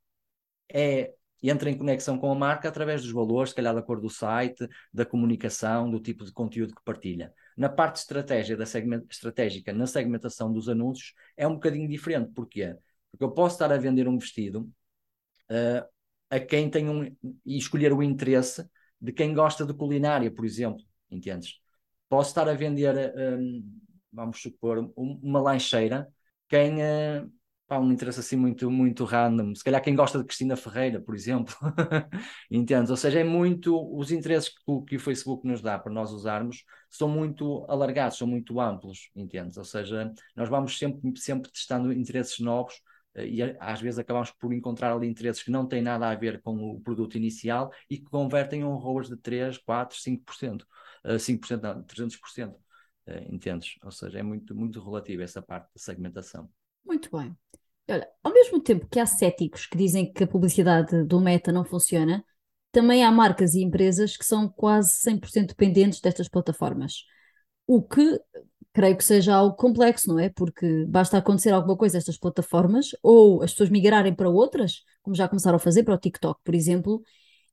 é, 0.68 1.14
entra 1.42 1.70
em 1.70 1.76
conexão 1.76 2.18
com 2.18 2.30
a 2.30 2.34
marca 2.34 2.68
através 2.68 3.02
dos 3.02 3.12
valores, 3.12 3.50
se 3.50 3.56
calhar 3.56 3.74
da 3.74 3.82
cor 3.82 4.00
do 4.00 4.08
site, 4.08 4.68
da 4.92 5.04
comunicação, 5.04 5.90
do 5.90 6.00
tipo 6.00 6.24
de 6.24 6.32
conteúdo 6.32 6.74
que 6.74 6.82
partilha. 6.84 7.32
Na 7.56 7.68
parte 7.68 7.96
estratégia 7.96 8.56
da 8.56 8.66
segment, 8.66 9.04
estratégica, 9.10 9.72
na 9.72 9.86
segmentação 9.86 10.52
dos 10.52 10.68
anúncios, 10.68 11.14
é 11.36 11.46
um 11.46 11.54
bocadinho 11.54 11.88
diferente. 11.88 12.30
Porquê? 12.32 12.76
Porque 13.10 13.24
eu 13.24 13.30
posso 13.32 13.56
estar 13.56 13.72
a 13.72 13.78
vender 13.78 14.08
um 14.08 14.18
vestido. 14.18 14.70
Uh, 15.50 15.86
a 16.28 16.40
quem 16.40 16.68
tem 16.68 16.88
um. 16.88 17.04
e 17.44 17.56
escolher 17.56 17.92
o 17.92 18.02
interesse 18.02 18.68
de 19.00 19.12
quem 19.12 19.32
gosta 19.32 19.64
de 19.64 19.72
culinária, 19.74 20.30
por 20.30 20.44
exemplo, 20.44 20.84
entendes? 21.10 21.60
Posso 22.08 22.30
estar 22.30 22.48
a 22.48 22.54
vender, 22.54 23.14
um, 23.38 23.80
vamos 24.12 24.40
supor, 24.40 24.92
uma 24.96 25.40
lancheira, 25.40 26.08
quem. 26.48 26.76
Uh, 26.82 27.35
pá, 27.66 27.78
um 27.78 27.92
interesse 27.92 28.20
assim 28.20 28.36
muito, 28.36 28.70
muito 28.70 29.04
random. 29.04 29.54
Se 29.54 29.64
calhar 29.64 29.82
quem 29.82 29.94
gosta 29.94 30.18
de 30.18 30.24
Cristina 30.24 30.56
Ferreira, 30.56 31.00
por 31.00 31.14
exemplo. 31.14 31.54
Entendes? 32.50 32.90
Ou 32.90 32.96
seja, 32.96 33.20
é 33.20 33.24
muito. 33.24 33.74
Os 33.96 34.10
interesses 34.10 34.50
que 34.50 34.62
o, 34.66 34.82
que 34.82 34.96
o 34.96 35.00
Facebook 35.00 35.46
nos 35.46 35.60
dá 35.60 35.78
para 35.78 35.92
nós 35.92 36.12
usarmos 36.12 36.64
são 36.90 37.08
muito 37.08 37.64
alargados, 37.68 38.18
são 38.18 38.26
muito 38.26 38.60
amplos, 38.60 39.10
entendes? 39.14 39.56
Ou 39.56 39.64
seja, 39.64 40.12
nós 40.34 40.48
vamos 40.48 40.78
sempre, 40.78 41.18
sempre 41.20 41.50
testando 41.50 41.92
interesses 41.92 42.38
novos 42.40 42.80
eh, 43.14 43.26
e 43.26 43.42
às 43.60 43.80
vezes 43.80 43.98
acabamos 43.98 44.30
por 44.30 44.52
encontrar 44.52 44.92
ali 44.92 45.06
interesses 45.08 45.42
que 45.42 45.50
não 45.50 45.66
têm 45.66 45.82
nada 45.82 46.08
a 46.08 46.14
ver 46.14 46.40
com 46.42 46.54
o 46.70 46.80
produto 46.80 47.16
inicial 47.16 47.72
e 47.90 47.98
que 47.98 48.04
convertem 48.04 48.64
um 48.64 48.76
ROAS 48.76 49.08
de 49.08 49.16
3, 49.16 49.58
4, 49.58 49.98
5%, 49.98 50.62
uh, 51.04 51.18
5% 51.18 51.62
não, 51.62 51.82
300%, 51.84 52.52
uh, 52.52 53.34
entendes? 53.34 53.76
Ou 53.82 53.90
seja, 53.90 54.18
é 54.18 54.22
muito, 54.22 54.54
muito 54.54 54.82
relativo 54.82 55.22
essa 55.22 55.42
parte 55.42 55.72
da 55.74 55.80
segmentação. 55.80 56.48
Muito 56.86 57.10
bem. 57.16 57.36
Olha, 57.88 58.08
ao 58.22 58.32
mesmo 58.32 58.60
tempo 58.60 58.86
que 58.88 58.98
há 59.00 59.06
céticos 59.06 59.66
que 59.66 59.76
dizem 59.76 60.12
que 60.12 60.24
a 60.24 60.26
publicidade 60.26 61.04
do 61.04 61.20
Meta 61.20 61.52
não 61.52 61.64
funciona, 61.64 62.24
também 62.72 63.04
há 63.04 63.10
marcas 63.10 63.54
e 63.54 63.62
empresas 63.62 64.16
que 64.16 64.24
são 64.24 64.48
quase 64.48 65.00
100% 65.00 65.48
dependentes 65.48 66.00
destas 66.00 66.28
plataformas. 66.28 67.04
O 67.66 67.82
que 67.82 68.20
creio 68.72 68.96
que 68.96 69.04
seja 69.04 69.34
algo 69.34 69.56
complexo, 69.56 70.08
não 70.08 70.18
é? 70.18 70.28
Porque 70.28 70.84
basta 70.86 71.18
acontecer 71.18 71.50
alguma 71.50 71.76
coisa 71.76 71.98
estas 71.98 72.18
plataformas, 72.18 72.90
ou 73.02 73.42
as 73.42 73.52
pessoas 73.52 73.70
migrarem 73.70 74.14
para 74.14 74.28
outras, 74.28 74.82
como 75.02 75.16
já 75.16 75.28
começaram 75.28 75.56
a 75.56 75.60
fazer 75.60 75.82
para 75.82 75.94
o 75.94 75.98
TikTok, 75.98 76.40
por 76.44 76.54
exemplo, 76.54 77.02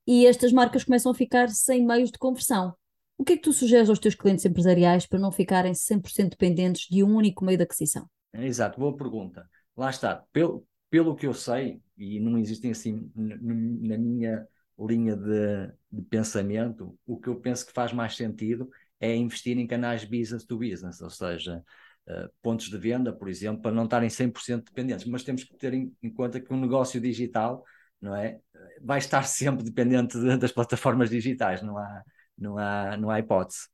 e 0.05 0.27
estas 0.27 0.51
marcas 0.51 0.83
começam 0.83 1.11
a 1.11 1.15
ficar 1.15 1.49
sem 1.49 1.85
meios 1.85 2.11
de 2.11 2.17
conversão. 2.17 2.75
O 3.17 3.23
que 3.23 3.33
é 3.33 3.35
que 3.37 3.43
tu 3.43 3.53
sugeres 3.53 3.89
aos 3.89 3.99
teus 3.99 4.15
clientes 4.15 4.45
empresariais 4.45 5.05
para 5.05 5.19
não 5.19 5.31
ficarem 5.31 5.73
100% 5.73 6.31
dependentes 6.31 6.87
de 6.89 7.03
um 7.03 7.15
único 7.15 7.45
meio 7.45 7.57
de 7.57 7.63
aquisição? 7.63 8.07
Exato, 8.33 8.79
boa 8.79 8.95
pergunta. 8.95 9.49
Lá 9.75 9.89
está. 9.89 10.15
Pelo, 10.31 10.65
pelo 10.89 11.15
que 11.15 11.27
eu 11.27 11.33
sei, 11.33 11.81
e 11.97 12.19
não 12.19 12.37
existem 12.37 12.71
assim 12.71 13.11
na 13.15 13.97
minha 13.97 14.47
linha 14.79 15.15
de, 15.15 15.67
de 15.91 16.01
pensamento, 16.09 16.97
o 17.05 17.19
que 17.19 17.29
eu 17.29 17.39
penso 17.39 17.65
que 17.65 17.73
faz 17.73 17.93
mais 17.93 18.15
sentido 18.15 18.69
é 18.99 19.15
investir 19.15 19.57
em 19.57 19.67
canais 19.67 20.03
business 20.03 20.45
to 20.45 20.57
business, 20.57 20.99
ou 21.01 21.09
seja, 21.09 21.63
uh, 22.07 22.29
pontos 22.41 22.69
de 22.69 22.77
venda, 22.77 23.13
por 23.13 23.29
exemplo, 23.29 23.61
para 23.61 23.71
não 23.71 23.83
estarem 23.85 24.09
100% 24.09 24.65
dependentes. 24.65 25.05
Mas 25.05 25.23
temos 25.23 25.43
que 25.43 25.55
ter 25.55 25.73
em, 25.73 25.95
em, 26.01 26.09
conta 26.11 26.39
que 26.39 26.51
um 26.53 26.59
negócio 26.59 26.99
digital 26.99 27.63
não 28.01 28.15
é, 28.15 28.39
vai 28.81 28.97
estar 28.99 29.23
sempre 29.27 29.63
dependente 29.63 30.19
de, 30.19 30.37
das 30.37 30.51
plataformas 30.51 31.09
digitais, 31.09 31.61
não 31.61 31.77
há, 31.77 32.03
não 32.37 32.57
há, 32.57 32.97
não 32.97 33.09
há 33.09 33.19
hipótese. 33.19 33.67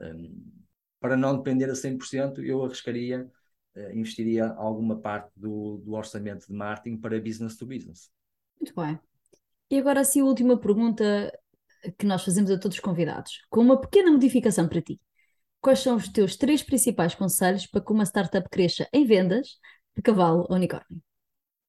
Um, 0.00 0.52
para 1.00 1.16
não 1.16 1.36
depender 1.36 1.68
a 1.70 1.74
100%, 1.74 2.42
eu 2.42 2.64
arriscaria, 2.64 3.30
investiria 3.92 4.48
alguma 4.48 4.98
parte 4.98 5.30
do, 5.36 5.78
do 5.78 5.94
orçamento 5.94 6.46
de 6.46 6.52
marketing 6.52 6.96
para 6.98 7.20
business 7.20 7.56
to 7.56 7.66
business. 7.66 8.10
Muito 8.60 8.74
bem. 8.74 8.98
E 9.70 9.78
agora, 9.78 10.00
assim, 10.00 10.20
a 10.20 10.24
última 10.24 10.58
pergunta 10.58 11.32
que 11.98 12.06
nós 12.06 12.24
fazemos 12.24 12.50
a 12.50 12.58
todos 12.58 12.76
os 12.76 12.82
convidados, 12.82 13.42
com 13.50 13.60
uma 13.60 13.80
pequena 13.80 14.10
modificação 14.10 14.68
para 14.68 14.80
ti. 14.82 15.00
Quais 15.60 15.80
são 15.80 15.96
os 15.96 16.08
teus 16.08 16.36
três 16.36 16.62
principais 16.62 17.14
conselhos 17.14 17.66
para 17.66 17.80
que 17.82 17.92
uma 17.92 18.04
startup 18.04 18.48
cresça 18.50 18.88
em 18.92 19.04
vendas 19.06 19.58
de 19.96 20.02
cavalo 20.02 20.46
ou 20.48 20.56
unicórnio? 20.56 21.02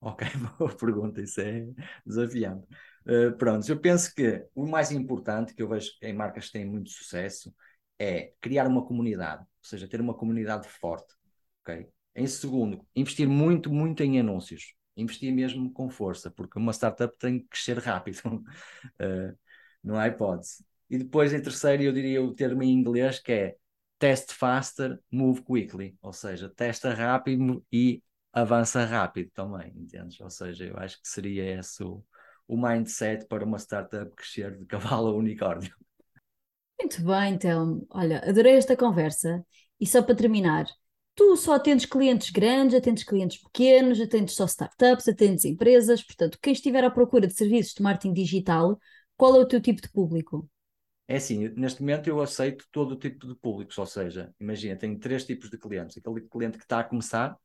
Ok, 0.02 0.28
boa 0.60 0.76
pergunta, 0.76 1.22
isso 1.22 1.42
é 1.42 1.66
desafiante. 2.06 2.68
Uh, 3.08 3.36
pronto, 3.38 3.68
eu 3.70 3.80
penso 3.80 4.14
que 4.14 4.46
o 4.54 4.68
mais 4.68 4.92
importante 4.92 5.54
que 5.54 5.62
eu 5.62 5.68
vejo 5.70 5.92
em 6.02 6.14
marcas 6.14 6.48
que 6.48 6.54
têm 6.54 6.66
muito 6.66 6.90
sucesso 6.90 7.54
é 7.98 8.34
criar 8.42 8.68
uma 8.68 8.86
comunidade, 8.86 9.42
ou 9.42 9.64
seja, 9.64 9.88
ter 9.88 10.02
uma 10.02 10.14
comunidade 10.14 10.68
forte. 10.68 11.14
ok? 11.62 11.88
Em 12.16 12.28
segundo, 12.28 12.86
investir 12.96 13.28
muito, 13.28 13.72
muito 13.72 14.02
em 14.04 14.20
anúncios. 14.20 14.74
Investir 14.96 15.34
mesmo 15.34 15.72
com 15.74 15.90
força, 15.90 16.32
porque 16.32 16.58
uma 16.58 16.72
startup 16.72 17.18
tem 17.18 17.40
que 17.40 17.48
crescer 17.50 17.78
rápido. 17.80 18.20
Uh, 18.26 19.38
não 19.84 19.98
há 19.98 20.08
hipótese. 20.08 20.66
E 20.90 20.98
depois, 20.98 21.34
em 21.34 21.42
terceiro, 21.42 21.84
eu 21.84 21.92
diria 21.92 22.24
o 22.24 22.34
termo 22.34 22.64
em 22.64 22.72
inglês 22.72 23.20
que 23.20 23.32
é 23.32 23.56
test 24.00 24.32
faster, 24.34 25.00
move 25.12 25.42
quickly, 25.42 25.98
ou 26.02 26.14
seja, 26.14 26.50
testa 26.50 26.94
rápido 26.94 27.66
e 27.72 28.02
avança 28.32 28.86
rápido 28.86 29.32
também, 29.34 29.74
entendes? 29.76 30.20
Ou 30.22 30.30
seja, 30.30 30.66
eu 30.66 30.78
acho 30.78 31.02
que 31.02 31.08
seria 31.08 31.60
esse 31.60 31.84
o, 31.84 32.04
o 32.48 32.58
mindset 32.58 33.26
para 33.28 33.44
uma 33.44 33.58
startup 33.58 34.14
crescer 34.16 34.58
de 34.58 34.66
cavalo 34.66 35.10
a 35.10 35.14
unicórnio. 35.14 35.74
Muito 36.80 37.02
bem, 37.04 37.34
então, 37.34 37.86
olha, 37.90 38.20
adorei 38.28 38.56
esta 38.56 38.76
conversa. 38.76 39.46
E 39.80 39.88
só 39.88 40.02
para 40.02 40.16
terminar, 40.16 40.66
tu 41.16 41.38
só 41.38 41.56
atendes 41.56 41.86
clientes 41.86 42.30
grandes, 42.30 42.76
atendes 42.76 43.04
clientes 43.04 43.42
pequenos, 43.42 44.00
atendes 44.02 44.36
só 44.36 44.46
startups, 44.46 45.08
atendes 45.08 45.46
empresas, 45.46 46.04
portanto, 46.04 46.38
quem 46.42 46.54
estiver 46.54 46.84
à 46.84 46.92
procura 46.92 47.26
de 47.26 47.34
serviços 47.34 47.74
de 47.74 47.82
marketing 47.82 48.14
digital, 48.14 48.78
qual 49.16 49.36
é 49.36 49.40
o 49.40 49.48
teu 49.48 49.62
tipo 49.62 49.82
de 49.82 49.90
público? 49.90 50.50
É 51.08 51.18
assim, 51.18 51.48
neste 51.50 51.82
momento 51.82 52.08
eu 52.08 52.20
aceito 52.20 52.66
todo 52.72 52.94
o 52.94 52.96
tipo 52.96 53.28
de 53.28 53.36
públicos, 53.36 53.78
ou 53.78 53.86
seja, 53.86 54.34
imagina, 54.40 54.76
tenho 54.76 55.00
três 55.00 55.24
tipos 55.24 55.50
de 55.50 55.58
clientes. 55.58 55.98
Aquele 55.98 56.22
cliente 56.22 56.58
que 56.58 56.64
está 56.64 56.80
a 56.80 56.84
começar, 56.84 57.38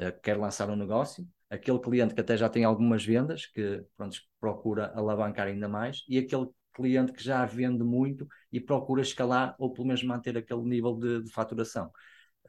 uh, 0.00 0.20
quer 0.22 0.38
lançar 0.38 0.70
um 0.70 0.76
negócio, 0.76 1.26
aquele 1.50 1.80
cliente 1.80 2.14
que 2.14 2.20
até 2.20 2.36
já 2.36 2.48
tem 2.48 2.64
algumas 2.64 3.04
vendas, 3.04 3.46
que 3.46 3.84
pronto, 3.96 4.18
procura 4.40 4.92
alavancar 4.94 5.48
ainda 5.48 5.68
mais, 5.68 6.04
e 6.08 6.16
aquele 6.16 6.48
cliente 6.72 7.12
que 7.12 7.22
já 7.22 7.44
vende 7.44 7.84
muito 7.84 8.26
e 8.50 8.60
procura 8.60 9.02
escalar 9.02 9.54
ou 9.58 9.70
pelo 9.72 9.88
menos 9.88 10.02
manter 10.02 10.38
aquele 10.38 10.62
nível 10.62 10.96
de, 10.96 11.24
de 11.24 11.30
faturação. 11.30 11.90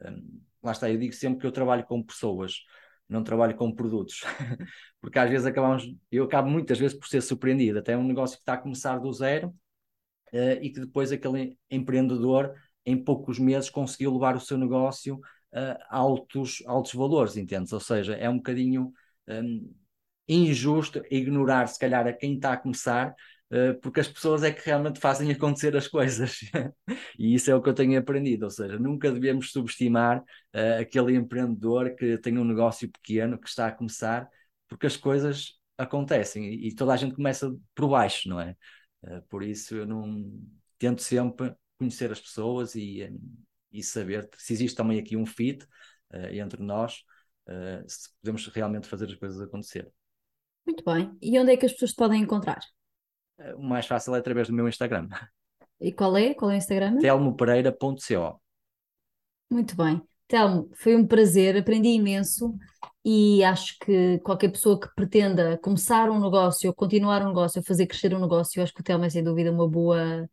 Um, 0.02 0.40
lá 0.62 0.72
está, 0.72 0.90
eu 0.90 0.98
digo 0.98 1.12
sempre 1.12 1.40
que 1.40 1.46
eu 1.46 1.52
trabalho 1.52 1.84
com 1.84 2.02
pessoas, 2.02 2.62
não 3.08 3.22
trabalho 3.22 3.54
com 3.56 3.72
produtos, 3.72 4.22
porque 5.00 5.18
às 5.18 5.30
vezes 5.30 5.46
acabamos, 5.46 5.84
eu 6.10 6.24
acabo 6.24 6.48
muitas 6.48 6.78
vezes 6.78 6.98
por 6.98 7.06
ser 7.06 7.20
surpreendido, 7.20 7.78
até 7.78 7.96
um 7.96 8.06
negócio 8.06 8.36
que 8.36 8.42
está 8.42 8.54
a 8.54 8.58
começar 8.58 8.98
do 8.98 9.12
zero 9.12 9.48
uh, 10.32 10.62
e 10.62 10.70
que 10.70 10.80
depois 10.80 11.12
aquele 11.12 11.58
empreendedor 11.70 12.54
em 12.86 13.02
poucos 13.02 13.38
meses 13.38 13.70
conseguiu 13.70 14.12
levar 14.12 14.36
o 14.36 14.40
seu 14.40 14.58
negócio 14.58 15.20
a 15.88 15.96
altos, 15.96 16.64
altos 16.66 16.92
valores, 16.94 17.36
entendes? 17.36 17.72
Ou 17.72 17.78
seja, 17.78 18.14
é 18.14 18.28
um 18.28 18.38
bocadinho 18.38 18.92
um, 19.28 19.72
injusto 20.28 21.00
ignorar 21.08 21.68
se 21.68 21.78
calhar 21.78 22.08
a 22.08 22.12
quem 22.12 22.34
está 22.34 22.54
a 22.54 22.56
começar 22.56 23.14
Uh, 23.43 23.43
porque 23.82 24.00
as 24.00 24.08
pessoas 24.08 24.42
é 24.42 24.50
que 24.50 24.64
realmente 24.64 24.98
fazem 24.98 25.30
acontecer 25.30 25.76
as 25.76 25.86
coisas. 25.86 26.40
e 27.18 27.34
isso 27.34 27.50
é 27.50 27.54
o 27.54 27.62
que 27.62 27.68
eu 27.68 27.74
tenho 27.74 27.98
aprendido, 27.98 28.44
ou 28.44 28.50
seja, 28.50 28.78
nunca 28.78 29.12
devemos 29.12 29.52
subestimar 29.52 30.20
uh, 30.20 30.80
aquele 30.80 31.14
empreendedor 31.14 31.94
que 31.94 32.18
tem 32.18 32.38
um 32.38 32.44
negócio 32.44 32.90
pequeno, 32.90 33.38
que 33.38 33.48
está 33.48 33.68
a 33.68 33.72
começar, 33.72 34.28
porque 34.68 34.86
as 34.86 34.96
coisas 34.96 35.58
acontecem 35.78 36.46
e, 36.52 36.68
e 36.68 36.74
toda 36.74 36.92
a 36.92 36.96
gente 36.96 37.14
começa 37.14 37.54
por 37.74 37.88
baixo, 37.88 38.28
não 38.28 38.40
é? 38.40 38.56
Uh, 39.02 39.22
por 39.28 39.42
isso 39.42 39.76
eu 39.76 39.86
não 39.86 40.32
tento 40.78 41.02
sempre 41.02 41.54
conhecer 41.78 42.10
as 42.10 42.20
pessoas 42.20 42.74
e, 42.74 43.08
e 43.70 43.82
saber 43.82 44.28
se 44.36 44.52
existe 44.52 44.76
também 44.76 44.98
aqui 44.98 45.16
um 45.16 45.26
fit 45.26 45.66
entre 46.30 46.62
nós, 46.62 47.02
se 47.88 48.08
podemos 48.20 48.46
realmente 48.46 48.86
fazer 48.86 49.06
as 49.06 49.14
coisas 49.16 49.40
acontecer. 49.40 49.90
Muito 50.64 50.84
bem. 50.84 51.10
E 51.20 51.36
onde 51.40 51.52
é 51.52 51.56
que 51.56 51.66
as 51.66 51.72
pessoas 51.72 51.90
te 51.90 51.96
podem 51.96 52.22
encontrar? 52.22 52.60
O 53.56 53.62
mais 53.62 53.86
fácil 53.86 54.14
é 54.14 54.18
através 54.18 54.48
do 54.48 54.54
meu 54.54 54.68
Instagram. 54.68 55.08
E 55.80 55.92
qual 55.92 56.16
é? 56.16 56.34
Qual 56.34 56.50
é 56.50 56.54
o 56.54 56.56
Instagram? 56.56 56.98
telmopereira.co 56.98 58.40
Muito 59.50 59.76
bem. 59.76 60.02
Telmo, 60.26 60.70
foi 60.74 60.96
um 60.96 61.06
prazer, 61.06 61.56
aprendi 61.56 61.88
imenso 61.90 62.56
e 63.04 63.44
acho 63.44 63.76
que 63.78 64.18
qualquer 64.20 64.50
pessoa 64.50 64.80
que 64.80 64.88
pretenda 64.94 65.58
começar 65.58 66.08
um 66.10 66.18
negócio, 66.20 66.68
ou 66.68 66.74
continuar 66.74 67.22
um 67.22 67.28
negócio, 67.28 67.60
ou 67.60 67.64
fazer 67.64 67.86
crescer 67.86 68.14
um 68.14 68.20
negócio, 68.20 68.62
acho 68.62 68.72
que 68.72 68.80
o 68.80 68.84
Telmo 68.84 69.04
é 69.04 69.10
sem 69.10 69.22
dúvida 69.22 69.52
uma 69.52 69.68
boa, 69.68 70.28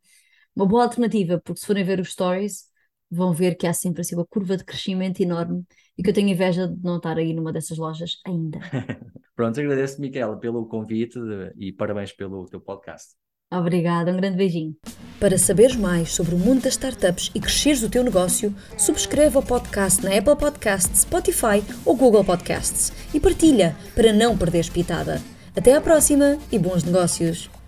uma 0.56 0.66
boa 0.66 0.84
alternativa, 0.84 1.40
porque 1.44 1.60
se 1.60 1.68
forem 1.68 1.84
ver 1.84 2.00
os 2.00 2.12
stories, 2.12 2.66
vão 3.10 3.34
ver 3.34 3.56
que 3.56 3.68
há 3.68 3.74
sempre 3.74 4.02
assim 4.02 4.16
uma 4.16 4.26
curva 4.26 4.56
de 4.56 4.64
crescimento 4.64 5.20
enorme 5.22 5.66
e 6.02 6.04
que 6.04 6.10
eu 6.10 6.14
tenho 6.16 6.30
inveja 6.30 6.68
de 6.68 6.84
não 6.84 6.98
estar 6.98 7.16
aí 7.16 7.32
numa 7.32 7.54
dessas 7.54 7.78
lojas 7.78 8.18
ainda. 8.26 8.60
Pronto, 9.36 9.60
agradeço, 9.60 10.02
Miquela, 10.02 10.36
pelo 10.36 10.66
convite 10.66 11.20
e 11.56 11.72
parabéns 11.72 12.12
pelo 12.12 12.48
teu 12.48 12.60
podcast. 12.60 13.12
Obrigada, 13.54 14.12
um 14.12 14.18
grande 14.18 14.36
beijinho. 14.36 14.76
Para 15.20 15.38
saberes 15.38 15.76
mais 15.76 16.12
sobre 16.12 16.34
o 16.34 16.40
mundo 16.40 16.64
das 16.64 16.74
startups 16.74 17.30
e 17.36 17.40
cresceres 17.40 17.84
o 17.84 17.90
teu 17.90 18.04
negócio, 18.04 18.52
subscreve 18.76 19.38
o 19.38 19.44
podcast 19.44 20.04
na 20.04 20.18
Apple 20.18 20.36
Podcasts, 20.36 21.02
Spotify 21.02 21.64
ou 21.86 21.96
Google 21.96 22.26
Podcasts 22.26 22.92
e 23.14 23.20
partilha 23.20 23.76
para 23.94 24.12
não 24.12 24.36
perderes 24.36 24.70
pitada. 24.70 25.22
Até 25.56 25.76
à 25.76 25.82
próxima 25.82 26.40
e 26.52 26.58
bons 26.58 26.84
negócios! 26.84 27.61